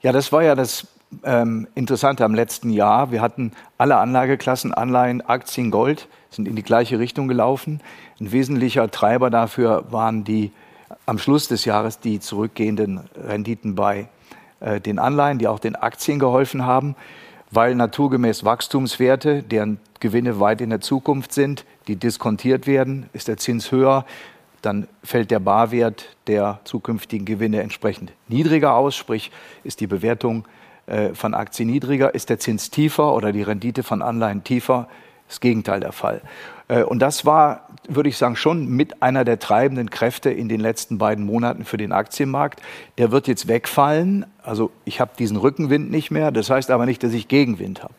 Ja, 0.00 0.12
das 0.12 0.30
war 0.30 0.44
ja 0.44 0.54
das 0.54 0.86
ähm, 1.24 1.66
Interessante 1.74 2.24
am 2.24 2.34
letzten 2.34 2.70
Jahr. 2.70 3.10
Wir 3.10 3.20
hatten 3.20 3.52
alle 3.78 3.96
Anlageklassen, 3.96 4.72
Anleihen, 4.72 5.20
Aktien, 5.22 5.70
Gold, 5.70 6.08
sind 6.30 6.46
in 6.46 6.56
die 6.56 6.62
gleiche 6.62 6.98
Richtung 6.98 7.28
gelaufen. 7.28 7.80
Ein 8.20 8.32
wesentlicher 8.32 8.90
Treiber 8.90 9.30
dafür 9.30 9.84
waren 9.90 10.24
die 10.24 10.52
am 11.06 11.18
Schluss 11.18 11.48
des 11.48 11.64
Jahres 11.64 12.00
die 12.00 12.20
zurückgehenden 12.20 13.00
Renditen 13.14 13.74
bei 13.74 14.08
äh, 14.60 14.80
den 14.80 14.98
Anleihen, 14.98 15.38
die 15.38 15.48
auch 15.48 15.58
den 15.58 15.76
Aktien 15.76 16.18
geholfen 16.18 16.64
haben, 16.64 16.94
weil 17.50 17.74
naturgemäß 17.74 18.44
Wachstumswerte, 18.44 19.42
deren 19.42 19.78
Gewinne 19.98 20.40
weit 20.40 20.60
in 20.60 20.70
der 20.70 20.80
Zukunft 20.80 21.32
sind, 21.32 21.64
die 21.88 21.96
diskontiert 21.96 22.66
werden, 22.66 23.08
ist 23.12 23.28
der 23.28 23.36
Zins 23.36 23.72
höher, 23.72 24.04
dann 24.62 24.86
fällt 25.02 25.30
der 25.30 25.40
Barwert 25.40 26.16
der 26.26 26.60
zukünftigen 26.64 27.24
Gewinne 27.24 27.62
entsprechend 27.62 28.12
niedriger 28.28 28.74
aus, 28.74 28.94
sprich 28.94 29.30
ist 29.64 29.80
die 29.80 29.86
Bewertung 29.86 30.44
äh, 30.90 31.14
von 31.14 31.34
Aktien 31.34 31.70
niedriger, 31.70 32.14
ist 32.14 32.30
der 32.30 32.38
Zins 32.38 32.70
tiefer 32.70 33.14
oder 33.14 33.32
die 33.32 33.42
Rendite 33.42 33.82
von 33.82 34.02
Anleihen 34.02 34.44
tiefer, 34.44 34.88
das 35.28 35.40
Gegenteil 35.40 35.80
der 35.80 35.92
Fall. 35.92 36.22
Äh, 36.68 36.82
und 36.82 37.00
das 37.00 37.26
war, 37.26 37.68
würde 37.88 38.08
ich 38.08 38.16
sagen, 38.16 38.36
schon 38.36 38.68
mit 38.68 39.02
einer 39.02 39.24
der 39.24 39.38
treibenden 39.38 39.90
Kräfte 39.90 40.30
in 40.30 40.48
den 40.48 40.60
letzten 40.60 40.98
beiden 40.98 41.24
Monaten 41.24 41.64
für 41.64 41.76
den 41.76 41.92
Aktienmarkt. 41.92 42.62
Der 42.98 43.10
wird 43.10 43.28
jetzt 43.28 43.48
wegfallen. 43.48 44.26
Also 44.42 44.70
ich 44.84 45.00
habe 45.00 45.12
diesen 45.18 45.36
Rückenwind 45.36 45.90
nicht 45.90 46.10
mehr. 46.10 46.30
Das 46.30 46.50
heißt 46.50 46.70
aber 46.70 46.86
nicht, 46.86 47.02
dass 47.02 47.12
ich 47.12 47.28
Gegenwind 47.28 47.82
habe. 47.82 47.94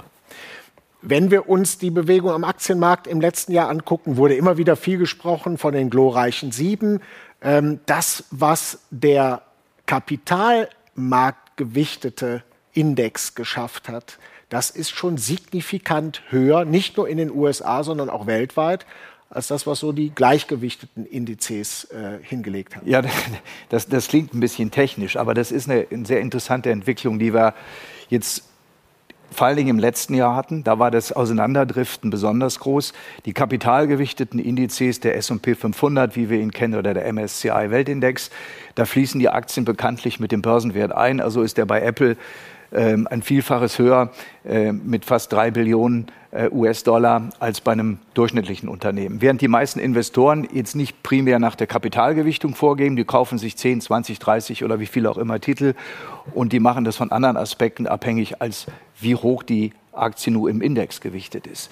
Wenn 1.01 1.31
wir 1.31 1.49
uns 1.49 1.79
die 1.79 1.89
Bewegung 1.89 2.31
am 2.31 2.43
Aktienmarkt 2.43 3.07
im 3.07 3.21
letzten 3.21 3.53
Jahr 3.53 3.69
angucken, 3.69 4.17
wurde 4.17 4.35
immer 4.35 4.57
wieder 4.57 4.75
viel 4.75 4.99
gesprochen 4.99 5.57
von 5.57 5.73
den 5.73 5.89
glorreichen 5.89 6.51
Sieben. 6.51 6.99
Ähm, 7.41 7.79
das, 7.87 8.25
was 8.29 8.81
der 8.91 9.41
kapitalmarktgewichtete 9.87 12.43
Index 12.73 13.35
geschafft 13.35 13.89
hat, 13.89 14.17
das 14.49 14.69
ist 14.69 14.91
schon 14.91 15.17
signifikant 15.17 16.23
höher, 16.29 16.65
nicht 16.65 16.97
nur 16.97 17.07
in 17.07 17.17
den 17.17 17.31
USA, 17.31 17.83
sondern 17.83 18.09
auch 18.09 18.27
weltweit, 18.27 18.85
als 19.29 19.47
das, 19.47 19.65
was 19.65 19.79
so 19.79 19.93
die 19.93 20.09
gleichgewichteten 20.09 21.05
Indizes 21.05 21.85
äh, 21.85 22.19
hingelegt 22.21 22.75
haben. 22.75 22.87
Ja, 22.87 23.01
das, 23.69 23.87
das 23.87 24.09
klingt 24.09 24.33
ein 24.33 24.41
bisschen 24.41 24.69
technisch, 24.69 25.15
aber 25.15 25.33
das 25.33 25.51
ist 25.51 25.69
eine, 25.69 25.87
eine 25.89 26.05
sehr 26.05 26.19
interessante 26.19 26.69
Entwicklung, 26.69 27.17
die 27.17 27.33
wir 27.33 27.53
jetzt 28.09 28.43
vor 29.31 29.47
allen 29.47 29.55
Dingen 29.55 29.69
im 29.69 29.79
letzten 29.79 30.13
Jahr 30.13 30.35
hatten. 30.35 30.63
Da 30.63 30.77
war 30.77 30.91
das 30.91 31.13
Auseinanderdriften 31.13 32.09
besonders 32.09 32.59
groß. 32.59 32.91
Die 33.25 33.31
kapitalgewichteten 33.33 34.39
Indizes 34.39 34.99
der 34.99 35.15
S&P 35.15 35.55
500, 35.55 36.17
wie 36.17 36.29
wir 36.29 36.39
ihn 36.39 36.51
kennen, 36.51 36.75
oder 36.75 36.93
der 36.93 37.11
MSCI 37.11 37.69
Weltindex, 37.69 38.29
da 38.75 38.83
fließen 38.83 39.19
die 39.19 39.29
Aktien 39.29 39.63
bekanntlich 39.63 40.19
mit 40.19 40.33
dem 40.33 40.41
Börsenwert 40.41 40.91
ein. 40.91 41.21
Also 41.21 41.41
ist 41.41 41.57
der 41.57 41.65
bei 41.65 41.81
Apple 41.81 42.17
ein 42.71 43.21
Vielfaches 43.21 43.79
höher 43.79 44.11
äh, 44.45 44.71
mit 44.71 45.05
fast 45.05 45.33
drei 45.33 45.51
Billionen 45.51 46.07
äh, 46.31 46.49
US-Dollar 46.49 47.29
als 47.39 47.61
bei 47.61 47.73
einem 47.73 47.99
durchschnittlichen 48.13 48.69
Unternehmen. 48.69 49.21
Während 49.21 49.41
die 49.41 49.47
meisten 49.47 49.79
Investoren 49.79 50.47
jetzt 50.53 50.75
nicht 50.75 51.03
primär 51.03 51.39
nach 51.39 51.55
der 51.55 51.67
Kapitalgewichtung 51.67 52.55
vorgehen, 52.55 52.95
die 52.95 53.03
kaufen 53.03 53.37
sich 53.37 53.57
10, 53.57 53.81
20, 53.81 54.19
30 54.19 54.63
oder 54.63 54.79
wie 54.79 54.85
viel 54.85 55.05
auch 55.07 55.17
immer 55.17 55.39
Titel 55.39 55.73
und 56.33 56.53
die 56.53 56.59
machen 56.59 56.85
das 56.85 56.95
von 56.95 57.11
anderen 57.11 57.37
Aspekten 57.37 57.87
abhängig, 57.87 58.41
als 58.41 58.67
wie 58.99 59.15
hoch 59.15 59.43
die 59.43 59.73
Aktie 59.91 60.31
nur 60.31 60.49
im 60.49 60.61
Index 60.61 61.01
gewichtet 61.01 61.47
ist. 61.47 61.69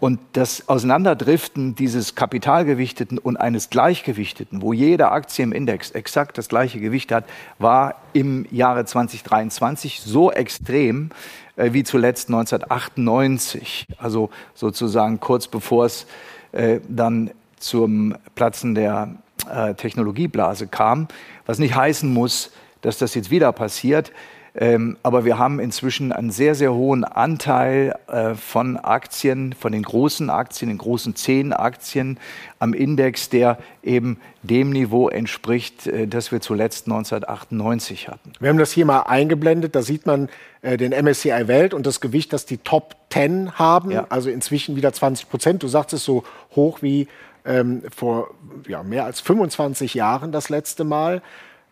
Und 0.00 0.20
das 0.34 0.68
Auseinanderdriften 0.68 1.74
dieses 1.74 2.14
kapitalgewichteten 2.14 3.18
und 3.18 3.36
eines 3.36 3.68
gleichgewichteten, 3.68 4.62
wo 4.62 4.72
jede 4.72 5.10
Aktie 5.10 5.42
im 5.42 5.52
Index 5.52 5.90
exakt 5.90 6.38
das 6.38 6.48
gleiche 6.48 6.78
Gewicht 6.78 7.10
hat, 7.10 7.24
war 7.58 7.96
im 8.12 8.46
Jahre 8.52 8.84
2023 8.84 10.00
so 10.00 10.30
extrem 10.30 11.10
äh, 11.56 11.72
wie 11.72 11.82
zuletzt 11.82 12.28
1998, 12.28 13.86
also 13.98 14.30
sozusagen 14.54 15.18
kurz 15.18 15.48
bevor 15.48 15.86
es 15.86 16.06
äh, 16.52 16.78
dann 16.88 17.32
zum 17.58 18.14
Platzen 18.36 18.76
der 18.76 19.16
äh, 19.52 19.74
Technologieblase 19.74 20.68
kam, 20.68 21.08
was 21.44 21.58
nicht 21.58 21.74
heißen 21.74 22.12
muss, 22.12 22.52
dass 22.82 22.98
das 22.98 23.14
jetzt 23.14 23.30
wieder 23.30 23.50
passiert. 23.52 24.12
Ähm, 24.54 24.96
aber 25.02 25.24
wir 25.24 25.38
haben 25.38 25.60
inzwischen 25.60 26.12
einen 26.12 26.30
sehr, 26.30 26.54
sehr 26.54 26.72
hohen 26.72 27.04
Anteil 27.04 27.94
äh, 28.08 28.34
von 28.34 28.76
Aktien, 28.76 29.52
von 29.52 29.72
den 29.72 29.82
großen 29.82 30.30
Aktien, 30.30 30.68
den 30.68 30.78
großen 30.78 31.14
zehn 31.14 31.52
Aktien 31.52 32.18
am 32.58 32.74
Index, 32.74 33.28
der 33.28 33.58
eben 33.82 34.18
dem 34.42 34.70
Niveau 34.70 35.08
entspricht, 35.08 35.86
äh, 35.86 36.06
das 36.08 36.32
wir 36.32 36.40
zuletzt 36.40 36.86
1998 36.86 38.08
hatten. 38.08 38.32
Wir 38.40 38.48
haben 38.48 38.58
das 38.58 38.72
hier 38.72 38.86
mal 38.86 39.02
eingeblendet. 39.02 39.74
Da 39.74 39.82
sieht 39.82 40.06
man 40.06 40.28
äh, 40.62 40.76
den 40.76 40.92
MSCI 40.92 41.46
Welt 41.46 41.74
und 41.74 41.86
das 41.86 42.00
Gewicht, 42.00 42.32
das 42.32 42.46
die 42.46 42.58
Top 42.58 42.96
10 43.12 43.58
haben. 43.58 43.90
Ja. 43.90 44.06
Also 44.08 44.30
inzwischen 44.30 44.76
wieder 44.76 44.92
20 44.92 45.28
Prozent. 45.28 45.62
Du 45.62 45.68
sagst 45.68 45.92
es 45.92 46.04
so 46.04 46.24
hoch 46.56 46.82
wie 46.82 47.08
ähm, 47.44 47.82
vor 47.94 48.30
ja, 48.66 48.82
mehr 48.82 49.04
als 49.04 49.20
25 49.20 49.94
Jahren 49.94 50.32
das 50.32 50.48
letzte 50.48 50.84
Mal. 50.84 51.22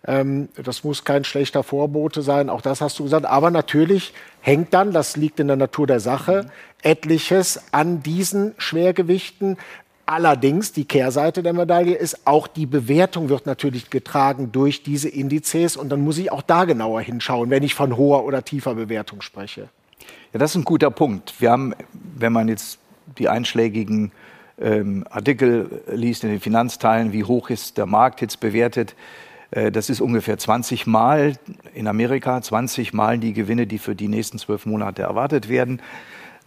Ähm, 0.06 0.48
das 0.62 0.84
muss 0.84 1.04
kein 1.04 1.24
schlechter 1.24 1.62
Vorbote 1.62 2.22
sein, 2.22 2.48
auch 2.48 2.60
das 2.60 2.80
hast 2.80 2.98
du 2.98 3.04
gesagt. 3.04 3.26
Aber 3.26 3.50
natürlich 3.50 4.14
hängt 4.40 4.72
dann, 4.72 4.92
das 4.92 5.16
liegt 5.16 5.40
in 5.40 5.48
der 5.48 5.56
Natur 5.56 5.86
der 5.86 6.00
Sache, 6.00 6.46
etliches 6.82 7.60
an 7.72 8.02
diesen 8.02 8.54
Schwergewichten. 8.58 9.56
Allerdings, 10.08 10.72
die 10.72 10.84
Kehrseite 10.84 11.42
der 11.42 11.52
Medaille 11.52 11.96
ist, 11.96 12.28
auch 12.28 12.46
die 12.46 12.66
Bewertung 12.66 13.28
wird 13.28 13.46
natürlich 13.46 13.90
getragen 13.90 14.52
durch 14.52 14.84
diese 14.84 15.08
Indizes. 15.08 15.76
Und 15.76 15.88
dann 15.88 16.00
muss 16.02 16.18
ich 16.18 16.30
auch 16.30 16.42
da 16.42 16.64
genauer 16.64 17.00
hinschauen, 17.00 17.50
wenn 17.50 17.64
ich 17.64 17.74
von 17.74 17.96
hoher 17.96 18.24
oder 18.24 18.44
tiefer 18.44 18.76
Bewertung 18.76 19.20
spreche. 19.20 19.68
Ja, 20.32 20.38
das 20.38 20.52
ist 20.52 20.56
ein 20.56 20.64
guter 20.64 20.92
Punkt. 20.92 21.34
Wir 21.40 21.50
haben, 21.50 21.74
wenn 21.92 22.32
man 22.32 22.46
jetzt 22.46 22.78
die 23.18 23.28
einschlägigen 23.28 24.12
ähm, 24.60 25.04
Artikel 25.10 25.82
liest 25.88 26.22
in 26.22 26.30
den 26.30 26.40
Finanzteilen, 26.40 27.12
wie 27.12 27.24
hoch 27.24 27.50
ist 27.50 27.76
der 27.76 27.86
Markt 27.86 28.20
jetzt 28.20 28.38
bewertet, 28.38 28.94
das 29.50 29.90
ist 29.90 30.00
ungefähr 30.00 30.38
20 30.38 30.86
Mal 30.86 31.34
in 31.72 31.86
Amerika, 31.86 32.42
20 32.42 32.92
Mal 32.92 33.18
die 33.18 33.32
Gewinne, 33.32 33.66
die 33.66 33.78
für 33.78 33.94
die 33.94 34.08
nächsten 34.08 34.38
zwölf 34.38 34.66
Monate 34.66 35.02
erwartet 35.02 35.48
werden. 35.48 35.80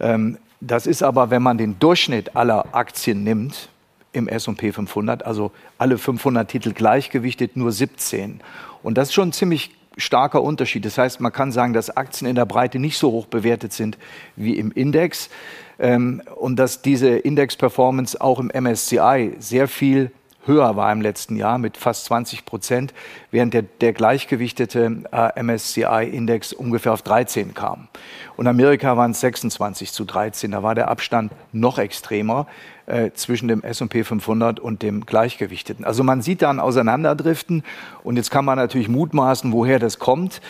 Ähm, 0.00 0.38
das 0.60 0.86
ist 0.86 1.02
aber, 1.02 1.30
wenn 1.30 1.42
man 1.42 1.56
den 1.56 1.78
Durchschnitt 1.78 2.36
aller 2.36 2.74
Aktien 2.74 3.24
nimmt 3.24 3.70
im 4.12 4.28
S&P 4.28 4.72
500, 4.72 5.24
also 5.24 5.52
alle 5.78 5.96
500 5.96 6.50
Titel 6.50 6.72
gleichgewichtet, 6.72 7.56
nur 7.56 7.72
17. 7.72 8.40
Und 8.82 8.98
das 8.98 9.08
ist 9.08 9.14
schon 9.14 9.28
ein 9.28 9.32
ziemlich 9.32 9.70
starker 9.96 10.42
Unterschied. 10.42 10.84
Das 10.84 10.98
heißt, 10.98 11.20
man 11.20 11.32
kann 11.32 11.52
sagen, 11.52 11.72
dass 11.72 11.96
Aktien 11.96 12.28
in 12.28 12.36
der 12.36 12.46
Breite 12.46 12.78
nicht 12.78 12.98
so 12.98 13.10
hoch 13.10 13.26
bewertet 13.26 13.72
sind 13.72 13.98
wie 14.36 14.56
im 14.56 14.72
Index 14.72 15.30
ähm, 15.78 16.22
und 16.36 16.56
dass 16.56 16.82
diese 16.82 17.08
Index-Performance 17.08 18.20
auch 18.20 18.38
im 18.38 18.50
MSCI 18.52 19.36
sehr 19.38 19.68
viel 19.68 20.10
höher 20.46 20.76
war 20.76 20.92
im 20.92 21.00
letzten 21.00 21.36
Jahr 21.36 21.58
mit 21.58 21.76
fast 21.76 22.06
20 22.06 22.44
Prozent, 22.44 22.94
während 23.30 23.54
der, 23.54 23.62
der 23.62 23.92
gleichgewichtete 23.92 25.02
äh, 25.12 25.42
MSCI-Index 25.42 26.52
ungefähr 26.52 26.92
auf 26.92 27.02
13 27.02 27.54
kam. 27.54 27.88
Und 28.36 28.46
Amerika 28.46 28.96
waren 28.96 29.10
es 29.10 29.20
26 29.20 29.92
zu 29.92 30.04
13. 30.04 30.50
Da 30.50 30.62
war 30.62 30.74
der 30.74 30.88
Abstand 30.88 31.32
noch 31.52 31.78
extremer 31.78 32.46
äh, 32.86 33.10
zwischen 33.12 33.48
dem 33.48 33.62
S&P 33.62 34.04
500 34.04 34.60
und 34.60 34.82
dem 34.82 35.06
gleichgewichteten. 35.06 35.84
Also 35.84 36.02
man 36.02 36.22
sieht 36.22 36.42
da 36.42 36.50
ein 36.50 36.60
Auseinanderdriften 36.60 37.62
und 38.02 38.16
jetzt 38.16 38.30
kann 38.30 38.44
man 38.44 38.58
natürlich 38.58 38.88
mutmaßen, 38.88 39.52
woher 39.52 39.78
das 39.78 39.98
kommt. 39.98 40.40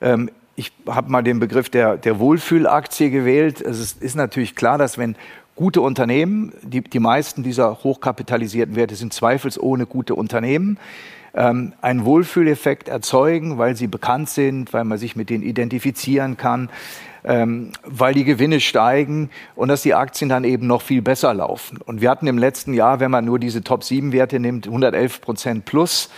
Ähm, 0.00 0.30
ich 0.56 0.72
habe 0.86 1.10
mal 1.10 1.22
den 1.22 1.40
Begriff 1.40 1.70
der, 1.70 1.96
der 1.96 2.18
Wohlfühlaktie 2.18 3.10
gewählt. 3.10 3.60
Es 3.60 3.80
ist, 3.80 4.02
ist 4.02 4.14
natürlich 4.14 4.54
klar, 4.54 4.78
dass 4.78 4.98
wenn 4.98 5.16
gute 5.60 5.82
Unternehmen. 5.82 6.54
Die, 6.62 6.80
die 6.80 7.00
meisten 7.00 7.42
dieser 7.42 7.84
hochkapitalisierten 7.84 8.76
Werte 8.76 8.94
sind 8.94 9.12
zweifelsohne 9.12 9.84
gute 9.84 10.14
Unternehmen. 10.14 10.78
Ähm, 11.34 11.74
einen 11.82 12.06
Wohlfühleffekt 12.06 12.88
erzeugen, 12.88 13.58
weil 13.58 13.76
sie 13.76 13.86
bekannt 13.86 14.30
sind, 14.30 14.72
weil 14.72 14.84
man 14.84 14.96
sich 14.96 15.16
mit 15.16 15.28
denen 15.28 15.44
identifizieren 15.44 16.38
kann, 16.38 16.70
ähm, 17.24 17.72
weil 17.84 18.14
die 18.14 18.24
Gewinne 18.24 18.60
steigen 18.60 19.28
und 19.54 19.68
dass 19.68 19.82
die 19.82 19.92
Aktien 19.92 20.30
dann 20.30 20.44
eben 20.44 20.66
noch 20.66 20.80
viel 20.80 21.02
besser 21.02 21.34
laufen. 21.34 21.76
Und 21.84 22.00
wir 22.00 22.08
hatten 22.08 22.26
im 22.26 22.38
letzten 22.38 22.72
Jahr, 22.72 22.98
wenn 22.98 23.10
man 23.10 23.26
nur 23.26 23.38
diese 23.38 23.62
Top-7-Werte 23.62 24.40
nimmt, 24.40 24.66
111 24.66 25.20
Prozent 25.20 25.66
plus 25.66 26.08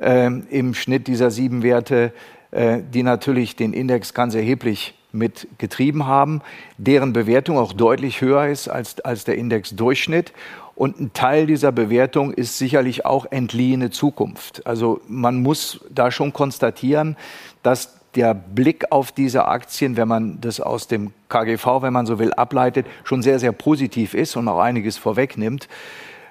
ähm, 0.00 0.48
im 0.50 0.74
Schnitt 0.74 1.06
dieser 1.06 1.30
sieben 1.30 1.62
Werte, 1.62 2.12
äh, 2.50 2.80
die 2.92 3.04
natürlich 3.04 3.54
den 3.54 3.74
Index 3.74 4.12
ganz 4.12 4.34
erheblich 4.34 4.94
mit 5.12 5.46
getrieben 5.58 6.06
haben, 6.06 6.40
deren 6.78 7.12
Bewertung 7.12 7.58
auch 7.58 7.72
deutlich 7.72 8.20
höher 8.20 8.46
ist 8.46 8.68
als, 8.68 9.00
als 9.00 9.24
der 9.24 9.36
Indexdurchschnitt. 9.36 10.32
Und 10.74 11.00
ein 11.00 11.12
Teil 11.12 11.46
dieser 11.46 11.70
Bewertung 11.70 12.32
ist 12.32 12.58
sicherlich 12.58 13.04
auch 13.04 13.26
entliehene 13.30 13.90
Zukunft. 13.90 14.66
Also 14.66 15.00
man 15.06 15.42
muss 15.42 15.80
da 15.90 16.10
schon 16.10 16.32
konstatieren, 16.32 17.16
dass 17.62 17.98
der 18.14 18.34
Blick 18.34 18.90
auf 18.90 19.12
diese 19.12 19.46
Aktien, 19.46 19.96
wenn 19.96 20.08
man 20.08 20.40
das 20.40 20.60
aus 20.60 20.88
dem 20.88 21.12
KGV, 21.28 21.82
wenn 21.82 21.92
man 21.92 22.06
so 22.06 22.18
will, 22.18 22.32
ableitet, 22.32 22.86
schon 23.04 23.22
sehr, 23.22 23.38
sehr 23.38 23.52
positiv 23.52 24.14
ist 24.14 24.36
und 24.36 24.48
auch 24.48 24.60
einiges 24.60 24.98
vorwegnimmt. 24.98 25.68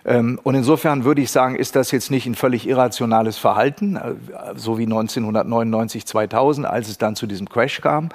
Ähm, 0.03 0.39
und 0.43 0.55
insofern 0.55 1.03
würde 1.03 1.21
ich 1.21 1.31
sagen, 1.31 1.55
ist 1.55 1.75
das 1.75 1.91
jetzt 1.91 2.11
nicht 2.11 2.25
ein 2.25 2.35
völlig 2.35 2.67
irrationales 2.67 3.37
Verhalten, 3.37 3.95
äh, 3.95 4.13
so 4.55 4.77
wie 4.77 4.83
1999, 4.83 6.05
2000, 6.05 6.67
als 6.67 6.89
es 6.89 6.97
dann 6.97 7.15
zu 7.15 7.27
diesem 7.27 7.47
Crash 7.47 7.81
kam. 7.81 8.09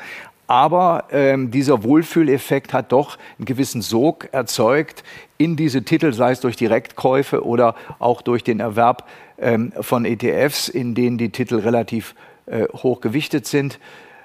Aber 0.46 1.04
ähm, 1.10 1.50
dieser 1.50 1.82
Wohlfühleffekt 1.82 2.72
hat 2.72 2.92
doch 2.92 3.18
einen 3.38 3.46
gewissen 3.46 3.82
Sog 3.82 4.28
erzeugt 4.32 5.02
in 5.38 5.56
diese 5.56 5.82
Titel, 5.82 6.12
sei 6.12 6.32
es 6.32 6.40
durch 6.40 6.56
Direktkäufe 6.56 7.44
oder 7.44 7.74
auch 7.98 8.22
durch 8.22 8.44
den 8.44 8.60
Erwerb 8.60 9.08
ähm, 9.38 9.72
von 9.80 10.04
ETFs, 10.04 10.68
in 10.68 10.94
denen 10.94 11.18
die 11.18 11.30
Titel 11.30 11.56
relativ 11.56 12.14
äh, 12.46 12.66
hoch 12.72 13.00
gewichtet 13.00 13.46
sind, 13.46 13.78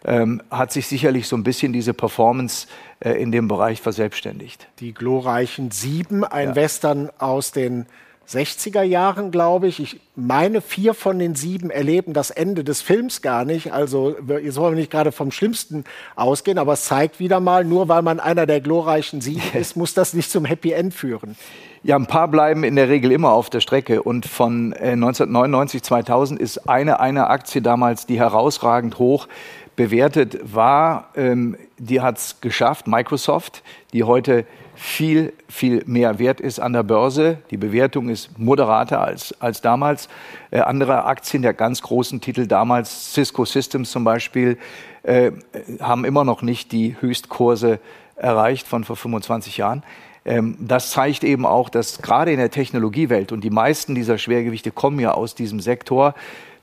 ähm, 0.05 0.41
hat 0.49 0.71
sich 0.71 0.87
sicherlich 0.87 1.27
so 1.27 1.35
ein 1.35 1.43
bisschen 1.43 1.73
diese 1.73 1.93
Performance 1.93 2.67
äh, 2.99 3.11
in 3.21 3.31
dem 3.31 3.47
Bereich 3.47 3.81
verselbstständigt. 3.81 4.67
Die 4.79 4.93
glorreichen 4.93 5.71
Sieben, 5.71 6.23
ein 6.23 6.49
ja. 6.49 6.55
Western 6.55 7.09
aus 7.17 7.51
den 7.51 7.85
60er 8.31 8.81
Jahren, 8.81 9.31
glaube 9.31 9.67
ich. 9.67 9.79
Ich 9.79 9.99
meine, 10.15 10.61
vier 10.61 10.93
von 10.93 11.19
den 11.19 11.35
sieben 11.35 11.69
erleben 11.69 12.13
das 12.13 12.31
Ende 12.31 12.63
des 12.63 12.81
Films 12.81 13.21
gar 13.21 13.45
nicht. 13.45 13.73
Also 13.73 14.15
jetzt 14.41 14.57
wollen 14.57 14.75
wir 14.75 14.79
nicht 14.79 14.91
gerade 14.91 15.11
vom 15.11 15.31
Schlimmsten 15.31 15.83
ausgehen, 16.15 16.57
aber 16.57 16.73
es 16.73 16.85
zeigt 16.85 17.19
wieder 17.19 17.39
mal, 17.39 17.65
nur 17.65 17.89
weil 17.89 18.01
man 18.01 18.19
einer 18.19 18.45
der 18.45 18.61
glorreichen 18.61 19.21
sieben 19.21 19.41
ist, 19.53 19.75
muss 19.75 19.93
das 19.93 20.13
nicht 20.13 20.31
zum 20.31 20.45
Happy 20.45 20.71
End 20.71 20.93
führen. 20.93 21.35
Ja, 21.83 21.95
ein 21.95 22.05
paar 22.05 22.27
bleiben 22.27 22.63
in 22.63 22.75
der 22.75 22.89
Regel 22.89 23.11
immer 23.11 23.31
auf 23.31 23.49
der 23.49 23.59
Strecke. 23.59 24.03
Und 24.03 24.27
von 24.27 24.73
1999, 24.73 25.79
äh, 25.79 25.83
2000 25.83 26.39
ist 26.39 26.69
eine, 26.69 26.99
eine 26.99 27.27
Aktie 27.27 27.61
damals, 27.61 28.05
die 28.05 28.19
herausragend 28.19 28.99
hoch 28.99 29.27
bewertet 29.75 30.39
war, 30.43 31.09
ähm, 31.15 31.57
die 31.79 32.01
hat 32.01 32.17
es 32.17 32.41
geschafft, 32.41 32.87
Microsoft, 32.87 33.63
die 33.93 34.03
heute 34.03 34.45
viel, 34.81 35.31
viel 35.47 35.83
mehr 35.85 36.17
wert 36.17 36.41
ist 36.41 36.59
an 36.59 36.73
der 36.73 36.81
Börse. 36.81 37.37
Die 37.51 37.57
Bewertung 37.57 38.09
ist 38.09 38.39
moderater 38.39 38.99
als, 38.99 39.39
als 39.39 39.61
damals. 39.61 40.09
Äh, 40.49 40.61
andere 40.61 41.05
Aktien 41.05 41.43
der 41.43 41.53
ganz 41.53 41.83
großen 41.83 42.19
Titel 42.19 42.47
damals, 42.47 43.13
Cisco 43.13 43.45
Systems 43.45 43.91
zum 43.91 44.03
Beispiel, 44.03 44.57
äh, 45.03 45.33
haben 45.79 46.03
immer 46.03 46.23
noch 46.23 46.41
nicht 46.41 46.71
die 46.71 46.95
Höchstkurse 46.99 47.79
erreicht 48.15 48.65
von 48.65 48.83
vor 48.83 48.95
25 48.95 49.57
Jahren. 49.57 49.83
Ähm, 50.25 50.57
das 50.59 50.89
zeigt 50.89 51.23
eben 51.23 51.45
auch, 51.45 51.69
dass 51.69 52.01
gerade 52.01 52.31
in 52.31 52.39
der 52.39 52.49
Technologiewelt 52.49 53.31
und 53.31 53.43
die 53.43 53.51
meisten 53.51 53.93
dieser 53.93 54.17
Schwergewichte 54.17 54.71
kommen 54.71 54.99
ja 54.99 55.11
aus 55.11 55.35
diesem 55.35 55.59
Sektor, 55.59 56.15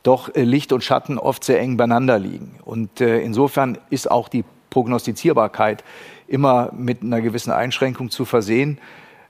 doch 0.02 0.34
äh, 0.34 0.42
Licht 0.42 0.72
und 0.72 0.82
Schatten 0.82 1.18
oft 1.18 1.44
sehr 1.44 1.60
eng 1.60 1.76
beieinander 1.76 2.18
liegen. 2.18 2.58
Und 2.64 3.00
äh, 3.00 3.20
insofern 3.20 3.78
ist 3.90 4.10
auch 4.10 4.28
die 4.28 4.44
Prognostizierbarkeit 4.70 5.84
immer 6.26 6.70
mit 6.76 7.02
einer 7.02 7.20
gewissen 7.20 7.52
Einschränkung 7.52 8.10
zu 8.10 8.24
versehen. 8.24 8.78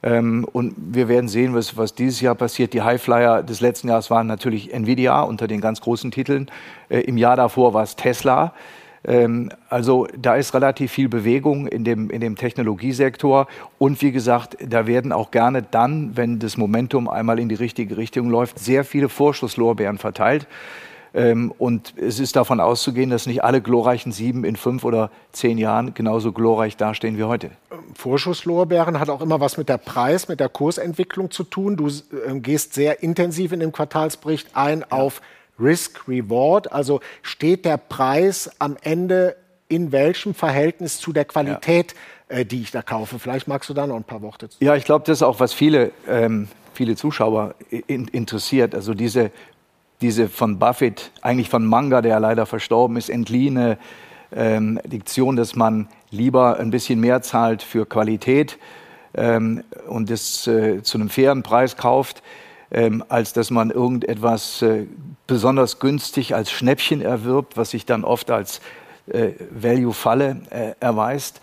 Ähm, 0.02 0.47
und 0.52 0.75
wir 0.76 1.09
werden 1.09 1.28
sehen, 1.28 1.54
was, 1.54 1.76
was 1.76 1.95
dieses 1.95 2.21
Jahr 2.21 2.35
passiert. 2.35 2.73
Die 2.73 2.83
Highflyer 2.83 3.42
des 3.42 3.61
letzten 3.61 3.88
Jahres 3.88 4.11
waren 4.11 4.26
natürlich 4.26 4.73
Nvidia 4.73 5.23
unter 5.23 5.49
den 5.49 5.61
ganz 5.61 5.80
großen 5.80 6.11
Titeln. 6.11 6.50
Äh, 6.88 7.00
Im 7.00 7.16
Jahr 7.16 7.37
davor 7.37 7.75
war 7.75 7.83
es 7.83 7.97
Tesla. 7.97 8.52
Ähm, 9.04 9.50
also 9.68 10.07
da 10.16 10.37
ist 10.37 10.54
relativ 10.54 10.92
viel 10.92 11.09
Bewegung 11.09 11.66
in 11.66 11.85
dem, 11.85 12.11
in 12.11 12.21
dem 12.21 12.37
Technologiesektor. 12.37 13.49
Und 13.78 14.00
wie 14.02 14.12
gesagt, 14.12 14.57
da 14.64 14.87
werden 14.87 15.12
auch 15.12 15.30
gerne 15.30 15.62
dann, 15.62 16.16
wenn 16.16 16.38
das 16.38 16.57
Momentum 16.57 17.09
einmal 17.09 17.38
in 17.38 17.49
die 17.49 17.54
richtige 17.54 17.97
Richtung 17.97 18.28
läuft, 18.28 18.59
sehr 18.59 18.85
viele 18.85 19.09
Vorschusslorbeeren 19.09 19.99
verteilt. 19.99 20.47
Ähm, 21.15 21.53
und 21.59 21.95
es 21.97 22.21
ist 22.21 22.37
davon 22.37 22.61
auszugehen, 22.61 23.11
dass 23.11 23.27
nicht 23.27 23.45
alle 23.45 23.61
glorreichen 23.61 24.12
sieben 24.12 24.45
in 24.45 24.57
fünf 24.57 24.85
oder 24.85 25.11
zehn 25.33 25.59
Jahren 25.59 25.95
genauso 25.95 26.33
glorreich 26.33 26.77
dastehen 26.77 27.19
wie 27.19 27.25
heute. 27.25 27.50
Vorschusslorbeeren 27.95 29.00
hat 29.00 29.09
auch 29.09 29.21
immer 29.21 29.41
was 29.41 29.57
mit 29.57 29.69
der 29.69 29.79
Preis-, 29.79 30.29
mit 30.29 30.41
der 30.41 30.49
Kursentwicklung 30.49 31.31
zu 31.31 31.45
tun. 31.45 31.77
Du 31.77 31.88
äh, 31.88 32.38
gehst 32.41 32.75
sehr 32.75 33.03
intensiv 33.03 33.53
in 33.53 33.61
dem 33.61 33.73
Quartalsbericht 33.73 34.49
ein 34.55 34.81
ja. 34.81 34.87
auf 34.91 35.21
Risk-Reward. 35.59 36.73
Also 36.73 37.00
steht 37.23 37.65
der 37.65 37.77
Preis 37.77 38.50
am 38.59 38.77
Ende 38.83 39.37
in 39.69 39.93
welchem 39.93 40.35
Verhältnis 40.35 40.99
zu 40.99 41.12
der 41.12 41.25
Qualität, 41.25 41.95
ja. 42.31 42.38
äh, 42.38 42.45
die 42.45 42.62
ich 42.62 42.71
da 42.71 42.83
kaufe? 42.83 43.19
Vielleicht 43.19 43.49
magst 43.49 43.69
du 43.69 43.75
da 43.75 43.87
noch 43.87 43.97
ein 43.97 44.05
paar 44.05 44.23
Worte 44.23 44.49
zu. 44.49 44.62
Ja, 44.65 44.77
ich 44.77 44.85
glaube, 44.85 45.05
das 45.07 45.19
ist 45.19 45.23
auch, 45.23 45.41
was 45.41 45.53
viele, 45.53 45.93
ähm, 46.09 46.49
viele 46.73 46.97
Zuschauer 46.97 47.55
in, 47.87 48.09
interessiert. 48.09 48.75
Also 48.75 48.95
diese 48.95 49.31
diese 50.00 50.28
von 50.28 50.59
Buffett, 50.59 51.11
eigentlich 51.23 51.49
von 51.49 51.67
Manga, 51.67 52.02
der 52.02 52.21
leider 52.21 52.47
verstorben 52.47 52.97
ist, 52.97 53.09
entliehene 53.11 53.78
ähm, 54.35 54.81
Diktion, 54.85 55.37
dass 55.37 55.57
man 55.57 55.88
lieber 56.11 56.59
ein 56.59 56.71
bisschen 56.71 57.00
mehr 57.00 57.23
zahlt 57.23 57.62
für 57.62 57.87
Qualität 57.87 58.59
ähm, 59.14 59.64
und 59.88 60.11
das 60.11 60.47
äh, 60.47 60.83
zu 60.83 60.99
einem 60.99 61.09
fairen 61.09 61.43
Preis 61.43 61.76
kauft, 61.76 62.23
ähm, 62.71 63.02
als 63.09 63.33
dass 63.33 63.50
man 63.50 63.71
irgendetwas 63.71 64.62
äh, 64.62 64.87
besonders 65.26 65.81
günstig 65.81 66.35
als 66.35 66.50
Schnäppchen 66.50 67.00
erwirbt, 67.02 67.57
was 67.57 67.71
sich 67.71 67.87
dann 67.87 68.05
oft 68.05 68.31
als 68.31 68.61
äh, 69.07 69.31
Value-Falle 69.50 70.43
äh, 70.50 70.73
erweist. 70.81 71.40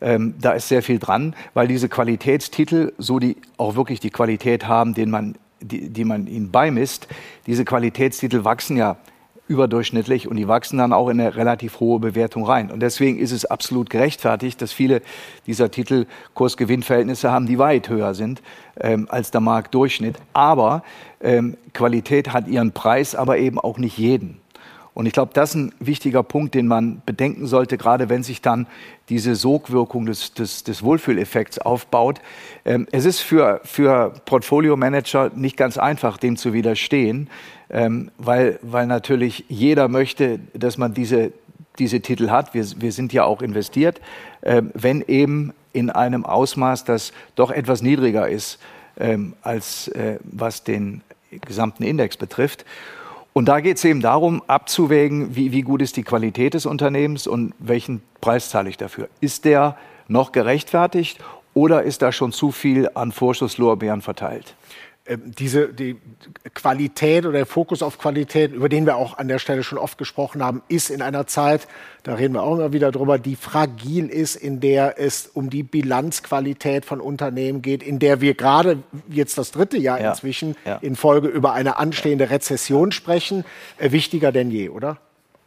Ähm, 0.00 0.34
da 0.40 0.52
ist 0.52 0.68
sehr 0.68 0.82
viel 0.82 1.00
dran, 1.00 1.34
weil 1.54 1.66
diese 1.66 1.88
Qualitätstitel 1.88 2.92
so 2.98 3.18
die 3.18 3.36
auch 3.56 3.74
wirklich 3.74 3.98
die 3.98 4.10
Qualität 4.10 4.68
haben, 4.68 4.94
den 4.94 5.10
man 5.10 5.34
die, 5.60 5.88
die 5.88 6.04
man 6.04 6.26
ihnen 6.26 6.50
beimisst, 6.50 7.08
diese 7.46 7.64
Qualitätstitel 7.64 8.44
wachsen 8.44 8.76
ja 8.76 8.96
überdurchschnittlich 9.48 10.28
und 10.28 10.36
die 10.36 10.46
wachsen 10.46 10.78
dann 10.78 10.92
auch 10.92 11.08
in 11.08 11.20
eine 11.20 11.34
relativ 11.34 11.80
hohe 11.80 11.98
Bewertung 11.98 12.44
rein. 12.44 12.70
Und 12.70 12.80
deswegen 12.80 13.18
ist 13.18 13.32
es 13.32 13.46
absolut 13.46 13.90
gerechtfertigt, 13.90 14.60
dass 14.60 14.72
viele 14.72 15.02
dieser 15.46 15.70
Titel 15.70 16.06
Kurs-Gewinn-Verhältnisse 16.34 17.30
haben, 17.30 17.46
die 17.46 17.58
weit 17.58 17.88
höher 17.88 18.14
sind 18.14 18.42
ähm, 18.78 19.06
als 19.10 19.30
der 19.30 19.40
Marktdurchschnitt. 19.40 20.16
Aber 20.34 20.82
ähm, 21.20 21.56
Qualität 21.72 22.32
hat 22.32 22.46
ihren 22.46 22.72
Preis, 22.72 23.14
aber 23.14 23.38
eben 23.38 23.58
auch 23.58 23.78
nicht 23.78 23.96
jeden. 23.96 24.38
Und 24.98 25.06
ich 25.06 25.12
glaube, 25.12 25.30
das 25.32 25.50
ist 25.50 25.54
ein 25.54 25.72
wichtiger 25.78 26.24
Punkt, 26.24 26.56
den 26.56 26.66
man 26.66 27.02
bedenken 27.06 27.46
sollte, 27.46 27.78
gerade 27.78 28.08
wenn 28.08 28.24
sich 28.24 28.42
dann 28.42 28.66
diese 29.08 29.36
Sogwirkung 29.36 30.06
des, 30.06 30.34
des, 30.34 30.64
des 30.64 30.82
Wohlfühleffekts 30.82 31.60
aufbaut. 31.60 32.20
Ähm, 32.64 32.88
es 32.90 33.04
ist 33.04 33.20
für, 33.20 33.60
für 33.62 34.12
Portfolio-Manager 34.24 35.30
nicht 35.36 35.56
ganz 35.56 35.78
einfach, 35.78 36.16
dem 36.16 36.36
zu 36.36 36.52
widerstehen, 36.52 37.30
ähm, 37.70 38.10
weil, 38.18 38.58
weil 38.62 38.88
natürlich 38.88 39.44
jeder 39.48 39.86
möchte, 39.86 40.40
dass 40.52 40.78
man 40.78 40.94
diese, 40.94 41.30
diese 41.78 42.00
Titel 42.00 42.30
hat. 42.30 42.52
Wir, 42.52 42.66
wir 42.78 42.90
sind 42.90 43.12
ja 43.12 43.22
auch 43.22 43.40
investiert, 43.40 44.00
ähm, 44.42 44.72
wenn 44.74 45.02
eben 45.02 45.52
in 45.72 45.90
einem 45.90 46.26
Ausmaß, 46.26 46.82
das 46.82 47.12
doch 47.36 47.52
etwas 47.52 47.82
niedriger 47.82 48.28
ist, 48.28 48.58
ähm, 48.98 49.34
als 49.42 49.86
äh, 49.86 50.18
was 50.24 50.64
den 50.64 51.02
gesamten 51.30 51.84
Index 51.84 52.16
betrifft. 52.16 52.64
Und 53.38 53.44
da 53.44 53.60
geht 53.60 53.76
es 53.76 53.84
eben 53.84 54.00
darum, 54.00 54.42
abzuwägen, 54.48 55.36
wie, 55.36 55.52
wie 55.52 55.62
gut 55.62 55.80
ist 55.80 55.96
die 55.96 56.02
Qualität 56.02 56.54
des 56.54 56.66
Unternehmens 56.66 57.28
und 57.28 57.54
welchen 57.60 58.02
Preis 58.20 58.50
zahle 58.50 58.68
ich 58.68 58.78
dafür. 58.78 59.08
Ist 59.20 59.44
der 59.44 59.76
noch 60.08 60.32
gerechtfertigt 60.32 61.20
oder 61.54 61.84
ist 61.84 62.02
da 62.02 62.10
schon 62.10 62.32
zu 62.32 62.50
viel 62.50 62.90
an 62.94 63.12
Vorschusslorbeeren 63.12 64.02
verteilt? 64.02 64.56
Ähm, 65.08 65.32
diese 65.38 65.68
die 65.68 65.96
Qualität 66.54 67.24
oder 67.24 67.38
der 67.38 67.46
Fokus 67.46 67.82
auf 67.82 67.98
Qualität, 67.98 68.52
über 68.52 68.68
den 68.68 68.84
wir 68.84 68.96
auch 68.96 69.16
an 69.16 69.28
der 69.28 69.38
Stelle 69.38 69.62
schon 69.62 69.78
oft 69.78 69.96
gesprochen 69.96 70.42
haben, 70.42 70.62
ist 70.68 70.90
in 70.90 71.00
einer 71.00 71.26
Zeit, 71.26 71.66
da 72.02 72.14
reden 72.14 72.34
wir 72.34 72.42
auch 72.42 72.56
immer 72.56 72.72
wieder 72.72 72.92
drüber, 72.92 73.18
die 73.18 73.34
fragil 73.34 74.08
ist, 74.08 74.36
in 74.36 74.60
der 74.60 74.98
es 74.98 75.26
um 75.26 75.48
die 75.48 75.62
Bilanzqualität 75.62 76.84
von 76.84 77.00
Unternehmen 77.00 77.62
geht, 77.62 77.82
in 77.82 77.98
der 77.98 78.20
wir 78.20 78.34
gerade 78.34 78.82
jetzt 79.08 79.38
das 79.38 79.50
dritte 79.50 79.78
Jahr 79.78 80.00
ja. 80.00 80.10
inzwischen 80.10 80.56
ja. 80.66 80.76
in 80.76 80.94
Folge 80.94 81.28
über 81.28 81.54
eine 81.54 81.78
anstehende 81.78 82.28
Rezession 82.28 82.92
sprechen, 82.92 83.44
äh, 83.78 83.90
wichtiger 83.92 84.30
denn 84.30 84.50
je, 84.50 84.68
oder? 84.68 84.98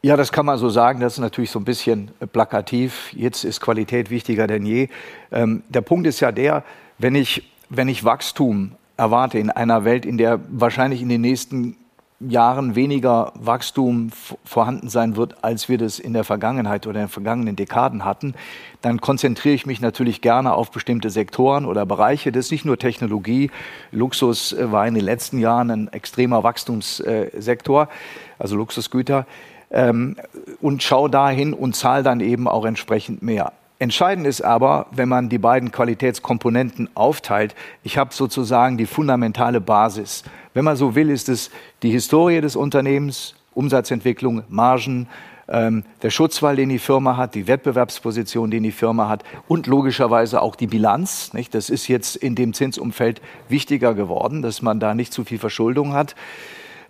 Ja, 0.04 0.18
das 0.18 0.32
kann 0.32 0.48
man 0.48 0.58
so 0.58 0.70
sagen. 0.70 1.00
Das 1.00 1.14
ist 1.14 1.20
natürlich 1.20 1.52
so 1.52 1.60
ein 1.60 1.66
bisschen 1.66 2.10
plakativ. 2.34 3.14
Jetzt 3.14 3.44
ist 3.44 3.62
Qualität 3.62 4.10
wichtiger 4.10 4.48
denn 4.48 4.66
je. 4.66 4.90
Ähm, 5.32 5.62
der 5.70 5.82
Punkt 5.82 6.08
ist 6.08 6.20
ja 6.20 6.32
der, 6.32 6.64
wenn 6.98 7.14
ich, 7.14 7.52
wenn 7.70 7.88
ich 7.88 8.04
Wachstum 8.04 8.72
erwarte 9.02 9.40
in 9.40 9.50
einer 9.50 9.84
Welt, 9.84 10.06
in 10.06 10.20
der 10.20 10.40
wahrscheinlich 10.50 11.02
in 11.02 11.10
den 11.10 11.22
nächsten 11.22 11.76
Jahren 12.20 12.76
weniger 12.76 13.34
Wachstum 13.34 14.12
vorhanden 14.46 14.90
sein 14.90 15.16
wird, 15.16 15.44
als 15.44 15.70
wir 15.70 15.80
das 15.80 15.98
in 15.98 16.14
der 16.14 16.24
Vergangenheit 16.24 16.86
oder 16.86 17.00
in 17.00 17.08
den 17.08 17.12
vergangenen 17.12 17.56
Dekaden 17.56 18.06
hatten, 18.06 18.36
dann 18.84 19.02
konzentriere 19.02 19.56
ich 19.56 19.66
mich 19.66 19.82
natürlich 19.82 20.22
gerne 20.22 20.54
auf 20.54 20.70
bestimmte 20.70 21.10
Sektoren 21.10 21.66
oder 21.66 21.88
Bereiche. 21.88 22.32
Das 22.32 22.46
ist 22.46 22.52
nicht 22.52 22.64
nur 22.64 22.78
Technologie. 22.78 23.50
Luxus 23.92 24.54
äh, 24.54 24.72
war 24.72 24.86
in 24.86 24.94
den 24.94 25.04
letzten 25.04 25.40
Jahren 25.40 25.72
ein 25.72 25.88
extremer 25.92 26.44
Wachstumssektor, 26.44 27.90
also 28.38 28.56
Luxusgüter. 28.56 29.26
Ähm, 29.72 30.16
und 30.62 30.84
schau 30.84 31.08
dahin 31.08 31.54
und 31.54 31.76
zahl 31.76 32.04
dann 32.04 32.20
eben 32.20 32.48
auch 32.48 32.66
entsprechend 32.66 33.24
mehr. 33.24 33.52
Entscheidend 33.82 34.28
ist 34.28 34.42
aber, 34.42 34.86
wenn 34.92 35.10
man 35.10 35.28
die 35.28 35.40
beiden 35.40 35.72
Qualitätskomponenten 35.72 36.92
aufteilt, 36.94 37.56
ich 37.82 37.98
habe 37.98 38.14
sozusagen 38.14 38.78
die 38.78 38.86
fundamentale 38.86 39.60
Basis. 39.60 40.24
Wenn 40.54 40.66
man 40.66 40.76
so 40.76 40.94
will, 40.94 41.10
ist 41.10 41.30
es 41.30 41.50
die 41.82 41.90
Historie 41.90 42.42
des 42.42 42.56
Unternehmens, 42.56 43.34
Umsatzentwicklung, 43.56 44.44
Margen, 44.50 45.08
ähm, 45.50 45.84
der 46.04 46.12
Schutzwall, 46.12 46.58
den 46.58 46.70
die 46.70 46.78
Firma 46.78 47.18
hat, 47.18 47.34
die 47.34 47.48
Wettbewerbsposition, 47.48 48.52
den 48.52 48.62
die 48.62 48.72
Firma 48.72 49.10
hat 49.10 49.24
und 49.48 49.66
logischerweise 49.66 50.44
auch 50.44 50.56
die 50.56 50.68
Bilanz. 50.68 51.34
Nicht? 51.34 51.56
Das 51.56 51.72
ist 51.72 51.88
jetzt 51.88 52.16
in 52.16 52.36
dem 52.36 52.54
Zinsumfeld 52.54 53.20
wichtiger 53.50 53.96
geworden, 53.96 54.44
dass 54.44 54.62
man 54.62 54.80
da 54.80 54.94
nicht 54.94 55.12
zu 55.12 55.24
viel 55.24 55.40
Verschuldung 55.40 55.94
hat. 55.94 56.14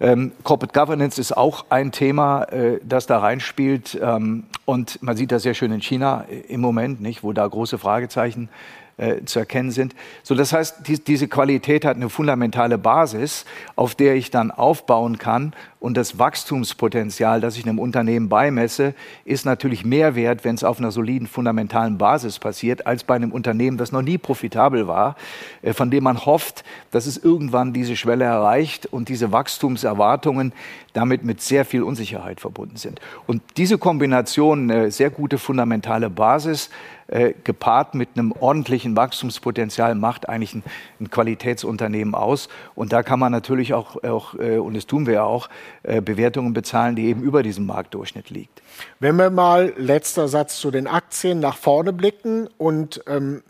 Ähm, 0.01 0.31
Corporate 0.43 0.77
Governance 0.77 1.21
ist 1.21 1.37
auch 1.37 1.65
ein 1.69 1.91
Thema, 1.91 2.43
äh, 2.45 2.79
das 2.83 3.05
da 3.05 3.19
reinspielt. 3.19 3.99
Ähm, 4.01 4.45
und 4.65 5.01
man 5.03 5.15
sieht 5.15 5.31
das 5.31 5.43
sehr 5.43 5.53
schön 5.53 5.71
in 5.71 5.81
China 5.81 6.25
äh, 6.27 6.39
im 6.51 6.59
Moment, 6.59 7.01
nicht, 7.01 7.23
wo 7.23 7.33
da 7.33 7.45
große 7.45 7.77
Fragezeichen 7.77 8.49
äh, 8.97 9.23
zu 9.25 9.37
erkennen 9.37 9.69
sind. 9.69 9.95
So, 10.23 10.33
das 10.33 10.53
heißt, 10.53 10.87
die, 10.87 11.03
diese 11.03 11.27
Qualität 11.27 11.85
hat 11.85 11.97
eine 11.97 12.09
fundamentale 12.09 12.79
Basis, 12.79 13.45
auf 13.75 13.93
der 13.93 14.15
ich 14.15 14.31
dann 14.31 14.49
aufbauen 14.49 15.19
kann. 15.19 15.53
Und 15.81 15.97
das 15.97 16.19
Wachstumspotenzial, 16.19 17.41
das 17.41 17.57
ich 17.57 17.65
einem 17.65 17.79
Unternehmen 17.79 18.29
beimesse, 18.29 18.93
ist 19.25 19.47
natürlich 19.47 19.83
mehr 19.83 20.13
wert, 20.13 20.45
wenn 20.45 20.53
es 20.53 20.63
auf 20.63 20.77
einer 20.77 20.91
soliden 20.91 21.25
fundamentalen 21.25 21.97
Basis 21.97 22.37
passiert, 22.37 22.85
als 22.85 23.03
bei 23.03 23.15
einem 23.15 23.31
Unternehmen, 23.31 23.79
das 23.79 23.91
noch 23.91 24.03
nie 24.03 24.19
profitabel 24.19 24.87
war, 24.87 25.15
äh, 25.63 25.73
von 25.73 25.89
dem 25.89 26.03
man 26.03 26.23
hofft, 26.23 26.63
dass 26.91 27.07
es 27.07 27.17
irgendwann 27.17 27.73
diese 27.73 27.95
Schwelle 27.95 28.25
erreicht 28.25 28.85
und 28.85 29.09
diese 29.09 29.31
Wachstumserwartungen 29.31 30.53
damit 30.93 31.25
mit 31.25 31.41
sehr 31.41 31.65
viel 31.65 31.81
Unsicherheit 31.81 32.41
verbunden 32.41 32.77
sind. 32.77 33.01
Und 33.25 33.41
diese 33.57 33.79
Kombination, 33.79 34.69
eine 34.69 34.91
sehr 34.91 35.09
gute 35.09 35.39
fundamentale 35.39 36.11
Basis, 36.11 36.69
äh, 37.11 37.33
gepaart 37.43 37.93
mit 37.93 38.09
einem 38.15 38.31
ordentlichen 38.31 38.95
Wachstumspotenzial 38.95 39.95
macht 39.95 40.29
eigentlich 40.29 40.53
ein, 40.53 40.63
ein, 41.01 41.11
Qualitätsunternehmen 41.11 42.15
aus. 42.15 42.47
Und 42.73 42.93
da 42.93 43.03
kann 43.03 43.19
man 43.19 43.33
natürlich 43.33 43.73
auch, 43.73 44.01
auch 44.03 44.33
äh, 44.35 44.57
und 44.57 44.77
das 44.77 44.85
tun 44.87 45.05
wir 45.05 45.15
ja 45.15 45.23
auch, 45.23 45.47
äh, 45.47 45.51
Bewertungen 45.83 46.53
bezahlen, 46.53 46.95
die 46.95 47.05
eben 47.05 47.21
über 47.21 47.43
diesem 47.43 47.65
Marktdurchschnitt 47.65 48.29
liegt. 48.29 48.61
Wenn 48.99 49.15
wir 49.15 49.29
mal, 49.29 49.73
letzter 49.77 50.27
Satz 50.27 50.59
zu 50.59 50.71
den 50.71 50.87
Aktien, 50.87 51.39
nach 51.39 51.57
vorne 51.57 51.93
blicken 51.93 52.47
und 52.57 53.03
ähm, 53.07 53.41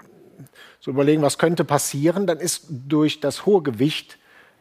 so 0.80 0.92
überlegen, 0.92 1.22
was 1.22 1.38
könnte 1.38 1.64
passieren, 1.64 2.26
dann 2.28 2.40
ist 2.40 2.66
durch 2.70 3.20
das 3.20 3.46
hohe 3.46 3.62
Gewicht 3.62 4.18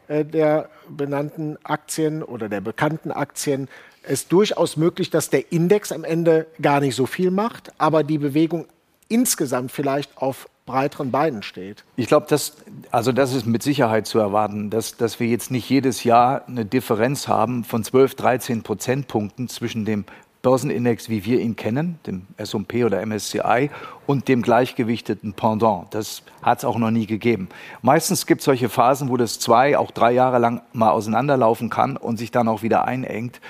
äh, 0.08 0.24
der 0.24 0.68
benannten 0.88 1.56
Aktien 1.64 2.22
oder 2.22 2.48
der 2.48 2.60
bekannten 2.60 3.10
Aktien 3.10 3.68
es 4.02 4.28
durchaus 4.28 4.76
möglich, 4.76 5.10
dass 5.10 5.30
der 5.30 5.52
Index 5.52 5.92
am 5.92 6.04
Ende 6.04 6.46
gar 6.60 6.80
nicht 6.80 6.94
so 6.94 7.06
viel 7.06 7.30
macht, 7.30 7.72
aber 7.78 8.02
die 8.02 8.18
Bewegung 8.18 8.66
insgesamt 9.08 9.72
vielleicht 9.72 10.16
auf 10.16 10.48
breiteren 10.66 11.10
Beinen 11.10 11.42
steht. 11.42 11.84
Ich 11.96 12.06
glaube, 12.06 12.26
das, 12.28 12.56
also 12.90 13.12
das 13.12 13.32
ist 13.34 13.46
mit 13.46 13.62
Sicherheit 13.62 14.06
zu 14.06 14.18
erwarten, 14.18 14.70
dass, 14.70 14.96
dass 14.96 15.20
wir 15.20 15.28
jetzt 15.28 15.50
nicht 15.50 15.68
jedes 15.68 16.04
Jahr 16.04 16.42
eine 16.48 16.64
Differenz 16.64 17.28
haben 17.28 17.64
von 17.64 17.84
12, 17.84 18.14
13 18.16 18.62
Prozentpunkten 18.62 19.48
zwischen 19.48 19.84
dem 19.84 20.04
Börsenindex, 20.42 21.08
wie 21.08 21.24
wir 21.24 21.40
ihn 21.40 21.54
kennen, 21.54 21.98
dem 22.06 22.26
S&P 22.38 22.84
oder 22.84 23.04
MSCI 23.04 23.70
und 24.06 24.26
dem 24.26 24.40
gleichgewichteten 24.40 25.34
Pendant. 25.34 25.94
Das 25.94 26.22
hat 26.42 26.58
es 26.58 26.64
auch 26.64 26.78
noch 26.78 26.90
nie 26.90 27.06
gegeben. 27.06 27.48
Meistens 27.82 28.26
gibt 28.26 28.40
es 28.40 28.46
solche 28.46 28.70
Phasen, 28.70 29.10
wo 29.10 29.18
das 29.18 29.38
zwei, 29.38 29.76
auch 29.76 29.90
drei 29.90 30.12
Jahre 30.12 30.38
lang 30.38 30.62
mal 30.72 30.90
auseinanderlaufen 30.90 31.68
kann 31.68 31.96
und 31.96 32.16
sich 32.16 32.30
dann 32.30 32.48
auch 32.48 32.62
wieder 32.62 32.86
einengt. 32.86 33.40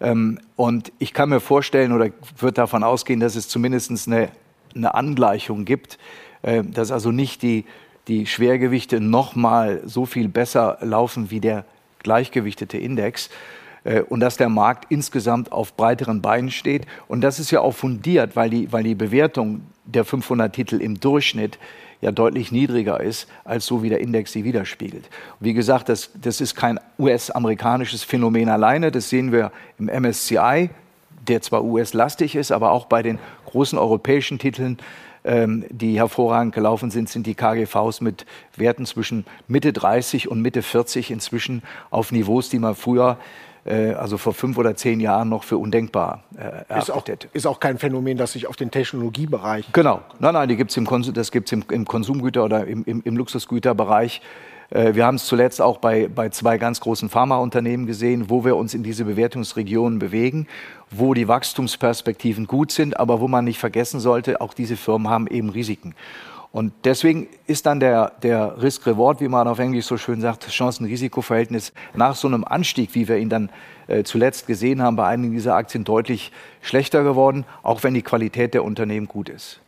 Ähm, 0.00 0.38
und 0.54 0.92
ich 1.00 1.12
kann 1.12 1.28
mir 1.28 1.40
vorstellen 1.40 1.92
oder 1.92 2.10
würde 2.38 2.54
davon 2.54 2.84
ausgehen, 2.84 3.18
dass 3.18 3.34
es 3.34 3.48
zumindest 3.48 4.06
eine, 4.06 4.30
eine 4.76 4.94
Angleichung 4.94 5.64
gibt, 5.64 5.98
äh, 6.42 6.62
dass 6.62 6.92
also 6.92 7.10
nicht 7.10 7.42
die, 7.42 7.64
die 8.08 8.26
Schwergewichte 8.26 9.00
noch 9.00 9.36
mal 9.36 9.82
so 9.84 10.06
viel 10.06 10.28
besser 10.28 10.78
laufen 10.80 11.30
wie 11.30 11.40
der 11.40 11.64
gleichgewichtete 12.02 12.78
Index 12.78 13.28
äh, 13.84 14.00
und 14.00 14.20
dass 14.20 14.36
der 14.36 14.48
Markt 14.48 14.90
insgesamt 14.90 15.52
auf 15.52 15.76
breiteren 15.76 16.22
Beinen 16.22 16.50
steht. 16.50 16.86
Und 17.06 17.20
das 17.20 17.38
ist 17.38 17.50
ja 17.50 17.60
auch 17.60 17.74
fundiert, 17.74 18.34
weil 18.34 18.50
die, 18.50 18.72
weil 18.72 18.82
die 18.82 18.94
Bewertung 18.94 19.62
der 19.84 20.04
500 20.04 20.52
Titel 20.52 20.80
im 20.80 20.98
Durchschnitt 20.98 21.58
ja 22.00 22.12
deutlich 22.12 22.52
niedriger 22.52 23.00
ist, 23.00 23.28
als 23.44 23.66
so 23.66 23.82
wie 23.82 23.88
der 23.88 24.00
Index 24.00 24.32
sie 24.32 24.44
widerspiegelt. 24.44 25.08
wie 25.40 25.52
gesagt, 25.52 25.88
das, 25.88 26.10
das 26.20 26.40
ist 26.40 26.54
kein 26.54 26.78
US-amerikanisches 26.98 28.04
Phänomen 28.04 28.48
alleine, 28.48 28.92
das 28.92 29.10
sehen 29.10 29.32
wir 29.32 29.50
im 29.78 29.86
MSCI, 29.86 30.70
der 31.26 31.42
zwar 31.42 31.64
US-lastig 31.64 32.36
ist, 32.36 32.52
aber 32.52 32.70
auch 32.70 32.86
bei 32.86 33.02
den 33.02 33.18
großen 33.46 33.78
europäischen 33.78 34.38
Titeln, 34.38 34.78
ähm, 35.28 35.64
die 35.70 35.98
hervorragend 35.98 36.54
gelaufen 36.54 36.90
sind, 36.90 37.08
sind 37.08 37.26
die 37.26 37.34
KGVs 37.34 38.00
mit 38.00 38.24
Werten 38.56 38.86
zwischen 38.86 39.26
Mitte 39.46 39.72
30 39.72 40.28
und 40.28 40.40
Mitte 40.40 40.62
40 40.62 41.10
inzwischen 41.10 41.62
auf 41.90 42.10
Niveaus, 42.10 42.48
die 42.48 42.58
man 42.58 42.74
früher 42.74 43.18
äh, 43.64 43.92
also 43.92 44.16
vor 44.16 44.32
fünf 44.32 44.56
oder 44.56 44.74
zehn 44.74 45.00
Jahren 45.00 45.28
noch 45.28 45.44
für 45.44 45.58
undenkbar 45.58 46.22
äh, 46.36 46.78
ist 46.78 46.90
auch, 46.90 47.04
ist 47.32 47.46
auch 47.46 47.60
kein 47.60 47.78
Phänomen, 47.78 48.16
das 48.16 48.32
sich 48.32 48.46
auf 48.46 48.56
den 48.56 48.70
Technologiebereich. 48.70 49.70
Genau, 49.72 50.00
nein, 50.18 50.32
nein, 50.32 50.48
die 50.48 50.56
gibt's 50.56 50.76
im 50.76 50.86
Konsum, 50.86 51.12
das 51.12 51.30
gibt 51.30 51.48
es 51.48 51.52
im, 51.52 51.64
im, 51.70 51.84
Konsumgüter- 51.84 52.44
oder 52.44 52.66
im, 52.66 52.84
im, 52.84 53.02
im 53.04 53.16
Luxusgüterbereich. 53.16 54.22
Äh, 54.70 54.94
wir 54.94 55.06
haben 55.06 55.16
es 55.16 55.26
zuletzt 55.26 55.60
auch 55.60 55.78
bei, 55.78 56.08
bei 56.08 56.28
zwei 56.28 56.58
ganz 56.58 56.80
großen 56.80 57.08
Pharmaunternehmen 57.08 57.86
gesehen, 57.86 58.30
wo 58.30 58.44
wir 58.44 58.56
uns 58.56 58.74
in 58.74 58.82
diese 58.82 59.04
Bewertungsregionen 59.04 59.98
bewegen, 59.98 60.46
wo 60.90 61.14
die 61.14 61.28
Wachstumsperspektiven 61.28 62.46
gut 62.46 62.72
sind, 62.72 62.98
aber 62.98 63.20
wo 63.20 63.28
man 63.28 63.44
nicht 63.44 63.58
vergessen 63.58 64.00
sollte, 64.00 64.40
auch 64.40 64.54
diese 64.54 64.76
Firmen 64.76 65.08
haben 65.08 65.26
eben 65.26 65.50
Risiken. 65.50 65.94
Und 66.50 66.72
deswegen 66.84 67.28
ist 67.46 67.66
dann 67.66 67.78
der, 67.78 68.12
der 68.22 68.60
Risk-Reward, 68.62 69.20
wie 69.20 69.28
man 69.28 69.46
auf 69.48 69.58
Englisch 69.58 69.84
so 69.84 69.98
schön 69.98 70.22
sagt, 70.22 70.48
Chancen-Risiko-Verhältnis 70.48 71.74
nach 71.94 72.14
so 72.14 72.26
einem 72.26 72.42
Anstieg, 72.42 72.94
wie 72.94 73.06
wir 73.06 73.18
ihn 73.18 73.28
dann 73.28 73.50
äh, 73.86 74.02
zuletzt 74.02 74.46
gesehen 74.46 74.82
haben, 74.82 74.96
bei 74.96 75.06
einigen 75.06 75.34
dieser 75.34 75.54
Aktien 75.54 75.84
deutlich 75.84 76.32
schlechter 76.62 77.04
geworden, 77.04 77.44
auch 77.62 77.82
wenn 77.82 77.92
die 77.92 78.02
Qualität 78.02 78.54
der 78.54 78.64
Unternehmen 78.64 79.08
gut 79.08 79.28
ist. 79.28 79.60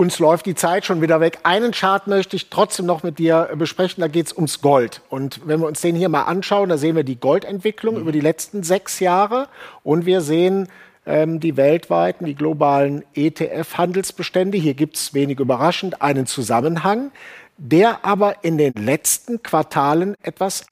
Uns 0.00 0.18
läuft 0.18 0.46
die 0.46 0.54
Zeit 0.54 0.86
schon 0.86 1.02
wieder 1.02 1.20
weg. 1.20 1.40
Einen 1.42 1.72
Chart 1.72 2.06
möchte 2.06 2.34
ich 2.34 2.48
trotzdem 2.48 2.86
noch 2.86 3.02
mit 3.02 3.18
dir 3.18 3.50
besprechen. 3.54 4.00
Da 4.00 4.08
geht 4.08 4.28
es 4.28 4.32
ums 4.32 4.62
Gold. 4.62 5.02
Und 5.10 5.46
wenn 5.46 5.60
wir 5.60 5.66
uns 5.66 5.82
den 5.82 5.94
hier 5.94 6.08
mal 6.08 6.22
anschauen, 6.22 6.70
da 6.70 6.78
sehen 6.78 6.96
wir 6.96 7.04
die 7.04 7.20
Goldentwicklung 7.20 7.96
mhm. 7.96 8.00
über 8.00 8.10
die 8.10 8.20
letzten 8.20 8.62
sechs 8.62 8.98
Jahre. 9.00 9.48
Und 9.82 10.06
wir 10.06 10.22
sehen 10.22 10.68
ähm, 11.04 11.38
die 11.38 11.58
weltweiten, 11.58 12.24
die 12.24 12.34
globalen 12.34 13.04
ETF-Handelsbestände. 13.14 14.56
Hier 14.56 14.72
gibt 14.72 14.96
es 14.96 15.12
wenig 15.12 15.38
überraschend 15.38 16.00
einen 16.00 16.24
Zusammenhang, 16.24 17.10
der 17.58 18.02
aber 18.02 18.42
in 18.42 18.56
den 18.56 18.72
letzten 18.72 19.42
Quartalen 19.42 20.14
etwas 20.22 20.64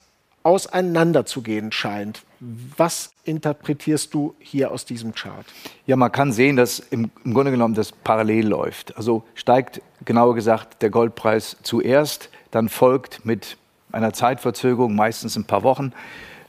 auseinanderzugehen 0.42 1.70
scheint. 1.70 2.22
Was 2.40 3.12
interpretierst 3.24 4.14
du 4.14 4.34
hier 4.38 4.70
aus 4.70 4.84
diesem 4.84 5.12
Chart? 5.12 5.44
Ja, 5.86 5.96
man 5.96 6.12
kann 6.12 6.32
sehen, 6.32 6.56
dass 6.56 6.78
im, 6.78 7.10
im, 7.24 7.34
Grunde 7.34 7.50
genommen 7.50 7.74
das 7.74 7.90
parallel 7.90 8.46
läuft. 8.46 8.96
Also 8.96 9.24
steigt 9.34 9.82
genauer 10.04 10.34
gesagt 10.34 10.82
der 10.82 10.90
Goldpreis 10.90 11.56
zuerst, 11.62 12.30
dann 12.50 12.68
folgt 12.68 13.24
mit 13.24 13.56
einer 13.90 14.12
Zeitverzögerung, 14.12 14.94
meistens 14.94 15.36
ein 15.36 15.44
paar 15.44 15.64
Wochen, 15.64 15.92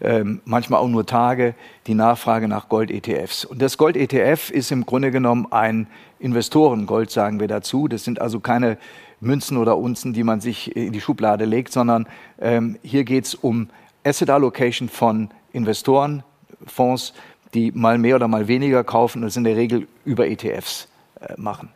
ähm, 0.02 0.42
manchmal 0.46 0.80
auch 0.80 0.88
nur 0.88 1.06
Tage, 1.06 1.56
die 1.88 1.94
Nachfrage 1.94 2.48
nach 2.48 2.70
Gold-ETFs. 2.70 3.46
Und 3.46 3.62
das 3.62 3.78
Gold-ETF 3.78 4.52
ist 4.52 4.72
im 4.72 4.86
Grunde 4.86 5.12
genommen 5.12 5.48
ein 5.52 5.88
Investorengold, 6.20 7.10
sagen 7.12 7.40
wir 7.40 7.48
dazu. 7.48 7.88
Das 7.88 8.04
sind 8.04 8.22
also 8.22 8.40
keine 8.40 8.78
Münzen 9.20 9.58
oder 9.58 9.78
Unzen, 9.78 10.14
die 10.14 10.24
man 10.24 10.40
sich 10.40 10.76
in 10.76 10.94
die 10.94 11.02
Schublade 11.02 11.46
legt, 11.46 11.74
sondern 11.74 12.08
ähm, 12.40 12.78
hier 12.84 13.04
geht 13.04 13.26
es 13.26 13.36
um 13.36 13.70
Asset 14.06 14.30
Allocation 14.30 14.88
von 14.88 15.30
Investoren, 15.54 16.24
Fonds, 16.66 17.14
die 17.54 17.72
mal 17.72 17.98
mehr 17.98 18.16
oder 18.16 18.28
mal 18.28 18.48
weniger 18.48 18.84
kaufen 18.84 19.20
und 19.20 19.26
das 19.26 19.38
in 19.38 19.44
der 19.44 19.56
Regel 19.56 19.88
über 20.06 20.28
ETFs 20.28 20.88
äh, 21.20 21.34
machen. 21.38 21.70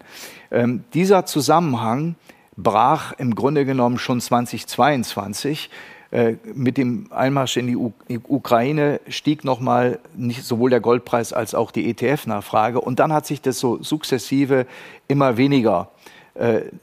Ähm, 0.52 0.84
dieser 0.94 1.26
Zusammenhang 1.26 2.16
brach 2.56 3.14
im 3.14 3.34
Grunde 3.34 3.66
genommen 3.66 3.98
schon 3.98 4.22
2022 4.22 5.70
äh, 6.12 6.36
mit 6.54 6.78
dem 6.78 7.12
Einmarsch 7.12 7.58
in 7.58 7.66
die 7.66 7.76
U 7.76 7.92
Ukraine 8.28 9.00
stieg 9.08 9.44
nochmal 9.44 10.00
sowohl 10.42 10.70
der 10.70 10.80
Goldpreis 10.80 11.34
als 11.34 11.56
auch 11.56 11.72
die 11.72 11.90
ETF-Nachfrage. 11.90 12.80
Und 12.80 13.00
dann 13.00 13.12
hat 13.12 13.26
sich 13.26 13.42
das 13.42 13.58
so 13.58 13.82
sukzessive 13.82 14.68
immer 15.08 15.38
weniger 15.38 15.90
äh, 15.90 16.14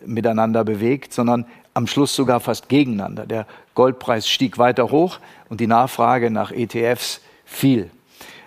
miteinander 0.05 0.65
bewegt, 0.65 1.13
sondern 1.13 1.45
am 1.75 1.87
Schluss 1.87 2.15
sogar 2.15 2.41
fast 2.41 2.69
gegeneinander. 2.69 3.27
Der 3.27 3.47
Goldpreis 3.75 4.29
stieg 4.29 4.59
weiter 4.59 4.91
hoch 4.91 5.19
und 5.49 5.61
die 5.61 5.67
Nachfrage 5.67 6.31
nach 6.31 6.53
ETFs 6.53 7.21
fiel. 7.45 7.91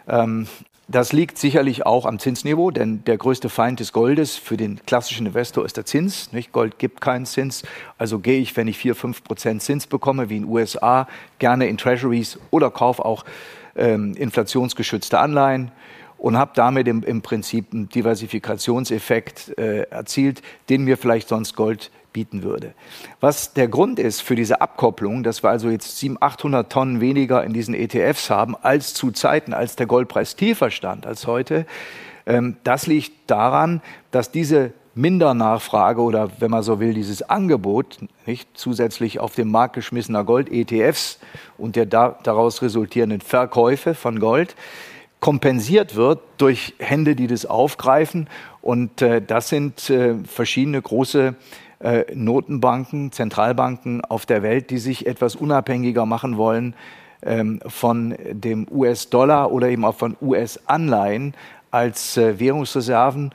Ähm, 0.08 0.48
das 0.89 1.13
liegt 1.13 1.38
sicherlich 1.38 1.86
auch 1.86 2.06
am 2.06 2.20
Zinsniveau, 2.20 2.70
denn 2.70 3.06
der 3.06 3.18
größte 3.18 3.48
Feind 3.48 3.80
des 3.80 3.94
Goldes 3.94 4.36
für 4.36 4.58
den 4.58 4.86
klassischen 4.86 5.26
Investor 5.26 5.63
ist 5.63 5.78
der 5.78 5.86
Zins. 5.86 6.34
Nicht? 6.34 6.52
Gold 6.52 6.78
gibt 6.78 7.00
keinen 7.00 7.26
Zins. 7.26 7.63
Also 7.98 8.20
gehe 8.20 8.39
ich, 8.39 8.56
wenn 8.58 8.68
ich 8.68 8.78
4, 8.78 8.94
5 8.94 9.24
Prozent 9.24 9.63
Zins 9.63 9.88
bekomme, 9.88 10.30
wie 10.30 10.38
in 10.38 10.44
den 10.44 10.52
USA, 10.52 11.08
gerne 11.39 11.68
in 11.68 11.78
Treasuries 11.78 12.38
oder 12.52 12.70
kaufe 12.70 13.06
auch 13.06 13.24
ähm, 13.76 14.13
inflationsgeschützte 14.16 15.20
Anleihen 15.20 15.72
und 16.24 16.38
habe 16.38 16.52
damit 16.56 16.88
im, 16.88 17.04
im, 17.04 17.22
Prinzip 17.22 17.74
einen 17.74 17.90
Diversifikationseffekt 17.90 19.58
äh, 19.58 19.82
erzielt, 19.90 20.42
den 20.70 20.86
mir 20.86 20.98
vielleicht 20.98 21.28
sonst 21.28 21.54
Gold 21.54 21.92
bieten 22.14 22.44
würde. 22.44 22.74
Was 23.20 23.54
der 23.54 23.68
Grund 23.68 24.00
ist 24.00 24.22
für 24.22 24.38
diese 24.38 24.62
Abkopplung, 24.62 25.24
dass 25.24 25.44
wir 25.44 25.50
also 25.50 25.68
jetzt 25.68 25.98
700, 25.98 26.24
800 26.24 26.72
Tonnen 26.72 27.02
weniger 27.02 27.44
in 27.44 27.52
diesen 27.52 27.74
ETFs 27.74 28.30
haben, 28.30 28.56
als 28.56 28.94
zu 28.94 29.12
Zeiten, 29.12 29.54
als 29.54 29.76
der 29.76 29.86
Goldpreis 29.86 30.38
tiefer 30.38 30.72
stand 30.72 31.06
als 31.06 31.28
heute, 31.28 31.66
ähm, 32.26 32.56
das 32.64 32.88
liegt 32.88 33.30
daran, 33.30 33.82
dass 34.12 34.32
diese 34.32 34.72
Mindernachfrage 34.96 36.02
oder 36.02 36.30
wenn 36.40 36.52
man 36.52 36.64
so 36.64 36.80
will, 36.80 36.94
dieses 36.94 37.22
Angebot, 37.22 37.98
nicht 38.26 38.48
zusätzlich 38.54 39.20
auf 39.20 39.36
den 39.36 39.52
Markt 39.52 39.76
geschmissener 39.76 40.24
Gold-ETFs 40.24 41.20
und 41.58 41.76
der 41.76 41.86
da, 41.86 42.18
daraus 42.24 42.62
resultierenden 42.62 43.20
Verkäufe 43.20 43.94
von 43.94 44.22
Gold, 44.22 44.56
kompensiert 45.24 45.96
wird 45.96 46.20
durch 46.36 46.74
Hände, 46.80 47.16
die 47.16 47.28
das 47.28 47.46
aufgreifen. 47.46 48.28
Und 48.62 49.02
äh, 49.02 49.22
das 49.22 49.48
sind 49.48 49.90
äh, 49.90 50.16
verschiedene 50.26 50.82
große 50.82 51.36
äh, 51.80 52.04
Notenbanken, 52.14 53.14
Zentralbanken 53.14 54.04
auf 54.04 54.26
der 54.26 54.44
Welt, 54.44 54.70
die 54.70 54.80
sich 54.80 55.08
etwas 55.08 55.38
unabhängiger 55.38 56.06
machen 56.06 56.36
wollen 56.36 56.76
ähm, 57.22 57.62
von 57.66 58.18
dem 58.32 58.68
US-Dollar 58.70 59.54
oder 59.54 59.70
eben 59.70 59.86
auch 59.86 59.96
von 59.96 60.18
US-Anleihen 60.22 61.36
als 61.72 62.18
äh, 62.18 62.38
Währungsreserven. 62.38 63.32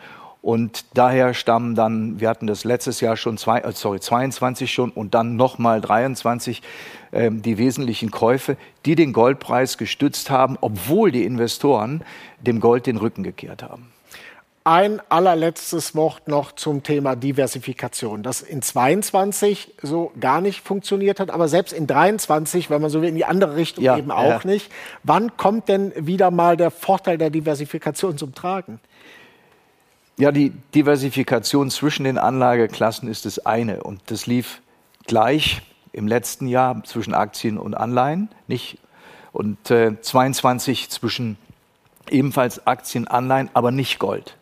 Und 0.48 0.87
daher 0.94 1.34
stammen 1.34 1.74
dann, 1.74 2.20
wir 2.20 2.30
hatten 2.30 2.46
das 2.46 2.64
letztes 2.64 3.02
Jahr 3.02 3.18
schon, 3.18 3.37
zwei, 3.37 3.58
äh, 3.58 3.72
sorry, 3.72 4.00
22 4.00 4.72
schon 4.72 4.88
und 4.88 5.12
dann 5.12 5.37
nochmal 5.37 5.82
23, 5.82 6.62
äh, 7.11 7.30
die 7.30 7.58
wesentlichen 7.58 8.11
Käufe, 8.11 8.56
die 8.87 8.94
den 8.94 9.12
Goldpreis 9.12 9.76
gestützt 9.76 10.30
haben, 10.30 10.56
obwohl 10.62 11.12
die 11.12 11.24
Investoren 11.24 12.02
dem 12.40 12.61
Gold 12.61 12.87
den 12.87 12.96
Rücken 12.96 13.24
gekehrt 13.24 13.62
haben. 13.62 13.92
Ein 14.64 15.02
allerletztes 15.11 15.94
Wort 15.94 16.28
noch 16.28 16.52
zum 16.52 16.82
Thema 16.82 17.14
Diversifikation, 17.14 18.22
das 18.22 18.40
in 18.40 18.62
22 18.62 19.74
so 19.82 20.12
gar 20.18 20.40
nicht 20.40 20.62
funktioniert 20.62 21.20
hat, 21.20 21.28
aber 21.28 21.48
selbst 21.48 21.74
in 21.74 21.87
23, 21.87 22.70
wenn 22.70 22.80
man 22.80 22.90
so 22.90 23.02
will, 23.02 23.11
in 23.11 23.16
die 23.16 23.26
andere 23.26 23.56
Richtung 23.56 23.84
ja, 23.84 23.98
eben 23.98 24.11
auch 24.11 24.44
ja. 24.44 24.50
nicht. 24.50 24.72
Wann 25.02 25.37
kommt 25.37 25.68
denn 25.68 25.92
wieder 25.94 26.30
mal 26.30 26.56
der 26.56 26.70
Vorteil 26.70 27.18
der 27.18 27.28
Diversifikation 27.28 28.16
zum 28.16 28.34
Tragen? 28.34 28.80
Ja, 30.20 30.33
die 30.33 30.50
Diversifikation 30.74 31.70
zwischen 31.70 32.02
den 32.02 32.18
Anlageklassen 32.18 33.09
ist 33.09 33.24
das 33.24 33.46
eine 33.46 33.85
und 33.85 34.00
das 34.07 34.26
lief 34.26 34.61
gleich 35.07 35.62
im 35.92 36.09
letzten 36.09 36.48
Jahr 36.48 36.83
zwischen 36.83 37.14
Aktien 37.14 37.57
und 37.57 37.76
Anleihen, 37.76 38.28
nicht 38.48 38.78
und 39.31 39.70
äh, 39.70 40.00
22 40.00 40.90
zwischen 40.90 41.38
ebenfalls 42.11 42.66
Aktien, 42.66 43.07
Anleihen, 43.07 43.48
aber 43.54 43.70
nicht 43.70 44.00
Gold. 44.00 44.37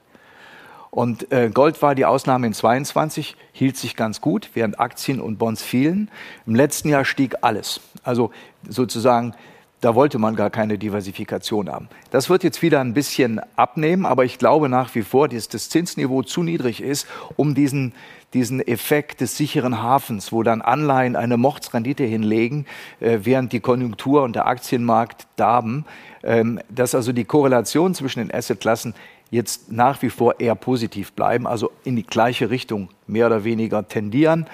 Und 0.91 1.31
äh, 1.31 1.51
Gold 1.53 1.83
war 1.83 1.95
die 1.95 2.07
Ausnahme 2.07 2.47
in 2.47 2.55
22, 2.55 3.37
hielt 3.53 3.77
sich 3.77 3.97
ganz 3.97 4.23
gut, 4.23 4.49
während 4.55 4.81
Aktien 4.81 5.21
und 5.21 5.37
Bonds 5.37 5.63
fielen. 5.63 6.11
Im 6.47 6.55
letzten 6.55 6.89
Jahr 6.89 7.05
stieg 7.05 7.35
alles. 7.43 7.83
Also 8.03 8.31
sozusagen 8.67 9.35
da 9.81 9.95
wollte 9.95 10.19
man 10.19 10.37
gar 10.37 10.51
keine 10.51 10.79
Diversifikation 10.79 11.71
haben. 11.71 11.89
Das 12.11 12.31
wird 12.31 12.45
jetzt 12.45 12.63
wieder 12.63 12.81
ein 12.81 12.95
bisschen 12.95 13.41
abnehmen, 13.57 14.07
aber 14.07 14.25
ich 14.25 14.39
glaube 14.39 14.69
nach 14.69 14.95
wie 14.95 15.03
vor, 15.03 15.29
dass 15.29 15.49
das 15.49 15.69
Zinsniveau 15.69 16.23
zu 16.23 16.43
niedrig 16.43 16.83
ist, 16.83 17.07
um 17.37 17.55
diesen, 17.55 17.93
diesen 18.33 18.67
Effekt 18.67 19.21
des 19.21 19.37
sicheren 19.37 19.83
Hafens, 19.83 20.33
wo 20.33 20.43
dann 20.43 20.63
Anleihen 20.63 21.15
eine 21.15 21.37
Mordsrendite 21.37 22.05
hinlegen, 22.05 22.67
äh, 23.01 23.21
während 23.23 23.53
die 23.53 23.61
Konjunktur 23.61 24.23
und 24.23 24.35
der 24.35 24.47
Aktienmarkt 24.47 25.27
darben, 25.37 25.85
ähm, 26.23 26.61
dass 26.71 26.95
also 26.95 27.13
die 27.13 27.25
Korrelation 27.25 27.95
zwischen 27.95 28.21
den 28.21 28.35
Assetklassen 28.35 28.95
jetzt 29.31 29.71
nach 29.71 30.03
wie 30.03 30.11
vor 30.11 30.41
eher 30.41 30.55
positiv 30.55 31.13
bleiben, 31.13 31.47
also 31.47 31.71
in 31.85 31.97
die 31.97 32.07
gleiche 32.07 32.49
Richtung 32.51 32.89
mehr 33.07 33.27
oder 33.27 33.45
weniger 33.45 33.87
tendieren. 33.87 34.47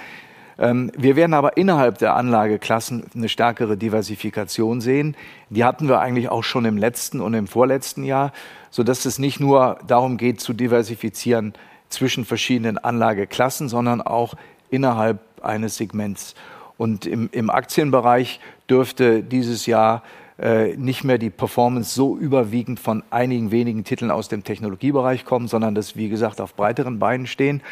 Ähm, 0.62 0.92
wir 0.96 1.16
werden 1.16 1.35
aber 1.35 1.57
innerhalb 1.57 1.98
der 1.98 2.14
Anlageklassen 2.14 3.03
eine 3.16 3.29
stärkere 3.29 3.77
Diversifikation 3.77 4.81
sehen. 4.81 5.16
Die 5.51 5.64
hatten 5.64 5.88
wir 5.88 5.98
eigentlich 5.98 6.29
auch 6.29 6.44
schon 6.44 6.64
im 6.64 6.79
letzten 6.79 7.20
und 7.20 7.35
im 7.35 7.48
vorletzten 7.48 8.05
Jahr, 8.05 8.33
sodass 8.70 9.05
es 9.05 9.18
nicht 9.18 9.40
nur 9.40 9.81
darum 9.85 10.16
geht 10.16 10.40
zu 10.40 10.53
diversifizieren 10.53 11.53
zwischen 11.88 12.25
verschiedenen 12.25 12.79
Anlageklassen, 12.79 13.68
sondern 13.68 14.01
auch 14.01 14.35
innerhalb 14.70 15.18
eines 15.42 15.77
Segments. 15.77 16.37
Und 16.79 17.07
im, 17.07 17.29
im 17.33 17.51
Aktienbereich 17.51 18.38
dürfte 18.70 19.25
dieses 19.25 19.66
Jahr 19.66 20.05
äh, 20.38 20.77
nicht 20.77 21.03
mehr 21.03 21.18
die 21.18 21.31
Performance 21.31 21.92
so 21.92 22.16
überwiegend 22.16 22.79
von 22.79 23.03
einigen 23.11 23.51
wenigen 23.51 23.83
Titeln 23.83 24.12
aus 24.12 24.29
dem 24.29 24.44
Technologiebereich 24.44 25.25
kommen, 25.25 25.48
sondern 25.48 25.75
dass, 25.75 25.96
wie 25.96 26.09
gesagt, 26.09 26.40
auf 26.40 26.55
breiteren 26.55 27.01
Beinen 27.01 27.27
stehen. 27.27 27.62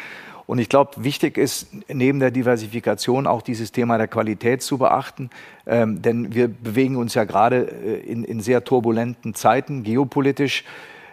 Und 0.47 0.59
ich 0.59 0.69
glaube, 0.69 0.91
wichtig 0.97 1.37
ist 1.37 1.67
neben 1.87 2.19
der 2.19 2.31
Diversifikation 2.31 3.27
auch 3.27 3.41
dieses 3.41 3.71
Thema 3.71 3.97
der 3.97 4.07
Qualität 4.07 4.61
zu 4.61 4.77
beachten, 4.77 5.29
ähm, 5.65 6.01
denn 6.01 6.33
wir 6.33 6.47
bewegen 6.47 6.95
uns 6.95 7.13
ja 7.13 7.23
gerade 7.23 7.57
äh, 7.61 7.99
in, 7.99 8.23
in, 8.23 8.41
sehr 8.41 8.63
turbulenten 8.63 9.33
Zeiten 9.33 9.83
geopolitisch. 9.83 10.63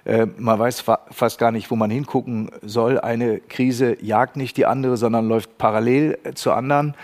Äh, 0.04 0.26
man 0.38 0.58
weiß 0.58 0.80
fa 0.80 1.00
fast 1.10 1.38
gar 1.38 1.52
nicht, 1.52 1.70
wo 1.70 1.76
man 1.76 1.90
hingucken 1.90 2.50
soll. 2.62 2.98
Eine 2.98 3.40
Krise 3.40 3.96
jagt 4.02 4.36
nicht 4.36 4.56
die 4.56 4.66
andere, 4.66 4.96
sondern 4.96 5.28
läuft 5.28 5.58
parallel 5.58 6.18
äh, 6.24 6.32
zur 6.32 6.56
anderen. 6.56 6.94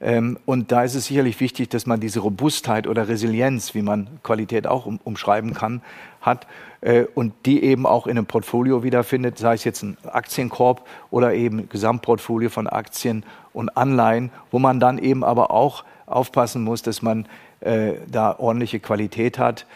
Ähm, 0.00 0.38
und 0.46 0.72
da 0.72 0.82
ist 0.82 0.94
es 0.94 1.06
sicherlich 1.06 1.40
wichtig, 1.40 1.68
dass 1.68 1.86
man 1.86 2.00
diese 2.00 2.20
Robustheit 2.20 2.86
oder 2.86 3.08
Resilienz, 3.08 3.74
wie 3.74 3.82
man 3.82 4.08
Qualität 4.22 4.66
auch 4.66 4.86
um, 4.86 4.98
umschreiben 5.04 5.52
kann, 5.52 5.82
hat 6.22 6.46
äh, 6.80 7.04
und 7.14 7.34
die 7.44 7.62
eben 7.62 7.86
auch 7.86 8.06
in 8.06 8.16
einem 8.16 8.26
Portfolio 8.26 8.82
wiederfindet, 8.82 9.38
sei 9.38 9.54
es 9.54 9.64
jetzt 9.64 9.82
ein 9.82 9.98
Aktienkorb 10.10 10.86
oder 11.10 11.34
eben 11.34 11.68
Gesamtportfolio 11.68 12.48
von 12.48 12.66
Aktien 12.66 13.24
und 13.52 13.76
Anleihen, 13.76 14.30
wo 14.50 14.58
man 14.58 14.80
dann 14.80 14.98
eben 14.98 15.22
aber 15.22 15.50
auch 15.50 15.84
aufpassen 16.06 16.62
muss, 16.62 16.82
dass 16.82 17.02
man 17.02 17.26
äh, 17.60 17.94
da 18.10 18.38
ordentliche 18.38 18.80
Qualität 18.80 19.38
hat. 19.38 19.66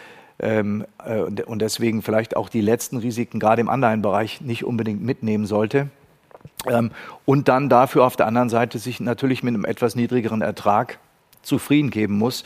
Ähm, 0.41 0.85
äh, 1.05 1.21
und 1.21 1.61
deswegen 1.61 2.03
vielleicht 2.03 2.37
auch 2.37 2.49
die 2.49 2.63
letzten 2.63 2.97
Risiken 2.97 3.39
gerade 3.39 3.61
im 3.61 3.69
Anleihenbereich 3.69 4.41
nicht 4.41 4.65
unbedingt 4.65 5.03
mitnehmen 5.03 5.47
sollte. 5.47 5.89
Ähm, 6.67 6.91
und 7.25 7.49
dann 7.49 7.69
dafür 7.69 8.05
auf 8.05 8.17
der 8.17 8.27
anderen 8.27 8.49
Seite 8.49 8.79
sich 8.79 9.01
natürlich 9.01 9.43
mit 9.43 9.55
einem 9.55 9.65
etwas 9.65 9.95
niedrigeren 9.95 10.43
Ertrag 10.43 10.99
zufrieden 11.43 11.91
geben 11.91 12.19
muss. 12.19 12.45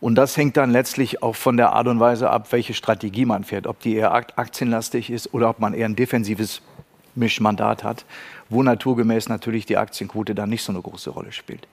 Und 0.00 0.14
das 0.14 0.36
hängt 0.36 0.56
dann 0.56 0.70
letztlich 0.70 1.22
auch 1.22 1.34
von 1.34 1.56
der 1.56 1.72
Art 1.72 1.88
und 1.88 1.98
Weise 1.98 2.30
ab, 2.30 2.52
welche 2.52 2.72
Strategie 2.72 3.24
man 3.24 3.44
fährt. 3.44 3.66
Ob 3.66 3.80
die 3.80 3.96
eher 3.96 4.14
aktienlastig 4.14 5.10
ist 5.10 5.34
oder 5.34 5.50
ob 5.50 5.58
man 5.58 5.74
eher 5.74 5.86
ein 5.86 5.96
defensives 5.96 6.62
Mischmandat 7.14 7.82
hat, 7.82 8.04
wo 8.48 8.62
naturgemäß 8.62 9.28
natürlich 9.28 9.66
die 9.66 9.76
Aktienquote 9.76 10.34
dann 10.34 10.50
nicht 10.50 10.62
so 10.62 10.72
eine 10.72 10.80
große 10.80 11.10
Rolle 11.10 11.32
spielt. 11.32 11.66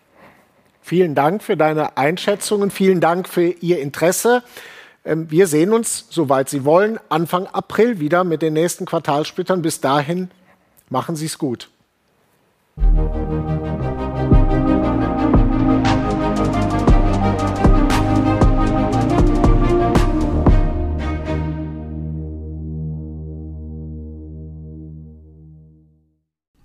Vielen 0.81 1.15
Dank 1.15 1.43
für 1.43 1.55
deine 1.55 1.97
Einschätzungen. 1.97 2.71
Vielen 2.71 2.99
Dank 2.99 3.27
für 3.29 3.47
Ihr 3.47 3.79
Interesse. 3.79 4.43
Ähm, 5.03 5.29
wir 5.29 5.47
sehen 5.47 5.71
uns, 5.71 6.07
soweit 6.09 6.49
Sie 6.49 6.65
wollen, 6.65 6.99
Anfang 7.09 7.47
April 7.47 7.99
wieder 7.99 8.23
mit 8.23 8.41
den 8.41 8.53
nächsten 8.53 8.85
Quartalsplittern. 8.85 9.61
Bis 9.61 9.81
dahin 9.81 10.29
Machen 10.89 11.15
Sie 11.15 11.25
es 11.25 11.37
gut. 11.37 11.69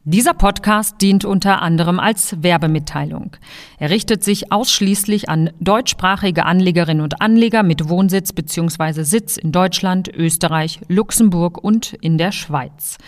Dieser 0.04 0.35
Podcast 0.35 1.00
dient 1.02 1.24
unter 1.24 1.62
anderem 1.62 2.00
als 2.00 2.42
Werbemitteilung. 2.42 3.37
Er 3.78 3.90
richtet 3.90 4.24
sich 4.24 4.50
ausschließlich 4.50 5.28
an 5.28 5.50
deutschsprachige 5.61 6.46
Anlegerinnen 6.46 7.02
und 7.02 7.22
Anleger 7.22 7.62
mit 7.62 7.88
Wohnsitz 7.88 8.33
bzw. 8.33 9.04
Sitz 9.04 9.37
in 9.37 9.52
Deutschland, 9.52 10.09
Österreich, 10.09 10.80
Luxemburg 10.88 11.62
und 11.62 11.92
in 11.92 12.18
der 12.18 12.33
Schweiz. 12.33 12.98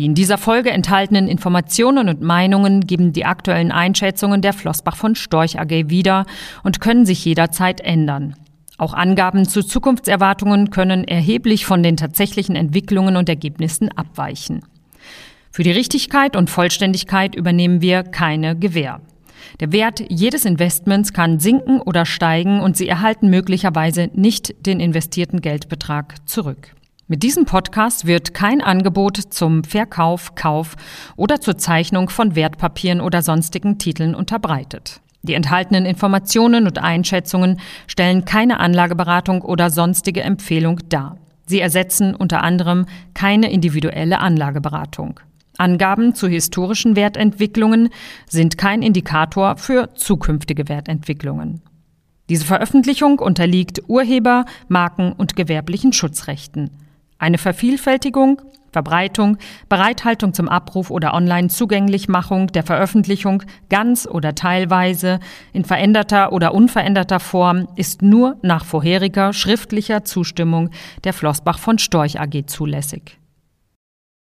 Die 0.00 0.06
in 0.06 0.14
dieser 0.14 0.38
Folge 0.38 0.70
enthaltenen 0.70 1.28
Informationen 1.28 2.08
und 2.08 2.22
Meinungen 2.22 2.86
geben 2.86 3.12
die 3.12 3.26
aktuellen 3.26 3.70
Einschätzungen 3.70 4.40
der 4.40 4.54
Flossbach 4.54 4.96
von 4.96 5.14
Storch 5.14 5.60
AG 5.60 5.90
wieder 5.90 6.24
und 6.62 6.80
können 6.80 7.04
sich 7.04 7.22
jederzeit 7.22 7.82
ändern. 7.82 8.34
Auch 8.78 8.94
Angaben 8.94 9.46
zu 9.46 9.62
Zukunftserwartungen 9.62 10.70
können 10.70 11.04
erheblich 11.04 11.66
von 11.66 11.82
den 11.82 11.98
tatsächlichen 11.98 12.56
Entwicklungen 12.56 13.18
und 13.18 13.28
Ergebnissen 13.28 13.90
abweichen. 13.90 14.64
Für 15.50 15.64
die 15.64 15.70
Richtigkeit 15.70 16.34
und 16.34 16.48
Vollständigkeit 16.48 17.34
übernehmen 17.34 17.82
wir 17.82 18.02
keine 18.02 18.56
Gewähr. 18.56 19.02
Der 19.60 19.70
Wert 19.70 20.02
jedes 20.08 20.46
Investments 20.46 21.12
kann 21.12 21.40
sinken 21.40 21.78
oder 21.78 22.06
steigen 22.06 22.60
und 22.60 22.74
Sie 22.74 22.88
erhalten 22.88 23.28
möglicherweise 23.28 24.08
nicht 24.14 24.64
den 24.64 24.80
investierten 24.80 25.42
Geldbetrag 25.42 26.26
zurück. 26.26 26.74
Mit 27.10 27.24
diesem 27.24 27.44
Podcast 27.44 28.06
wird 28.06 28.34
kein 28.34 28.60
Angebot 28.60 29.16
zum 29.16 29.64
Verkauf, 29.64 30.36
Kauf 30.36 30.76
oder 31.16 31.40
zur 31.40 31.58
Zeichnung 31.58 32.08
von 32.08 32.36
Wertpapieren 32.36 33.00
oder 33.00 33.20
sonstigen 33.20 33.78
Titeln 33.78 34.14
unterbreitet. 34.14 35.00
Die 35.22 35.34
enthaltenen 35.34 35.86
Informationen 35.86 36.68
und 36.68 36.78
Einschätzungen 36.78 37.58
stellen 37.88 38.26
keine 38.26 38.60
Anlageberatung 38.60 39.42
oder 39.42 39.70
sonstige 39.70 40.22
Empfehlung 40.22 40.78
dar. 40.88 41.18
Sie 41.46 41.58
ersetzen 41.58 42.14
unter 42.14 42.44
anderem 42.44 42.86
keine 43.12 43.50
individuelle 43.50 44.20
Anlageberatung. 44.20 45.18
Angaben 45.58 46.14
zu 46.14 46.28
historischen 46.28 46.94
Wertentwicklungen 46.94 47.88
sind 48.28 48.56
kein 48.56 48.82
Indikator 48.82 49.56
für 49.56 49.92
zukünftige 49.96 50.68
Wertentwicklungen. 50.68 51.60
Diese 52.28 52.44
Veröffentlichung 52.44 53.18
unterliegt 53.18 53.80
Urheber-, 53.88 54.44
Marken- 54.68 55.10
und 55.10 55.34
gewerblichen 55.34 55.92
Schutzrechten. 55.92 56.70
Eine 57.20 57.36
Vervielfältigung, 57.36 58.40
Verbreitung, 58.72 59.36
Bereithaltung 59.68 60.32
zum 60.32 60.48
Abruf 60.48 60.90
oder 60.90 61.12
Online-Zugänglichmachung 61.12 62.46
der 62.48 62.62
Veröffentlichung 62.62 63.42
ganz 63.68 64.06
oder 64.06 64.34
teilweise 64.34 65.20
in 65.52 65.66
veränderter 65.66 66.32
oder 66.32 66.54
unveränderter 66.54 67.20
Form 67.20 67.68
ist 67.76 68.00
nur 68.00 68.36
nach 68.42 68.64
vorheriger 68.64 69.34
schriftlicher 69.34 70.04
Zustimmung 70.04 70.70
der 71.04 71.12
Flossbach 71.12 71.58
von 71.58 71.78
Storch 71.78 72.18
AG 72.18 72.46
zulässig. 72.46 73.19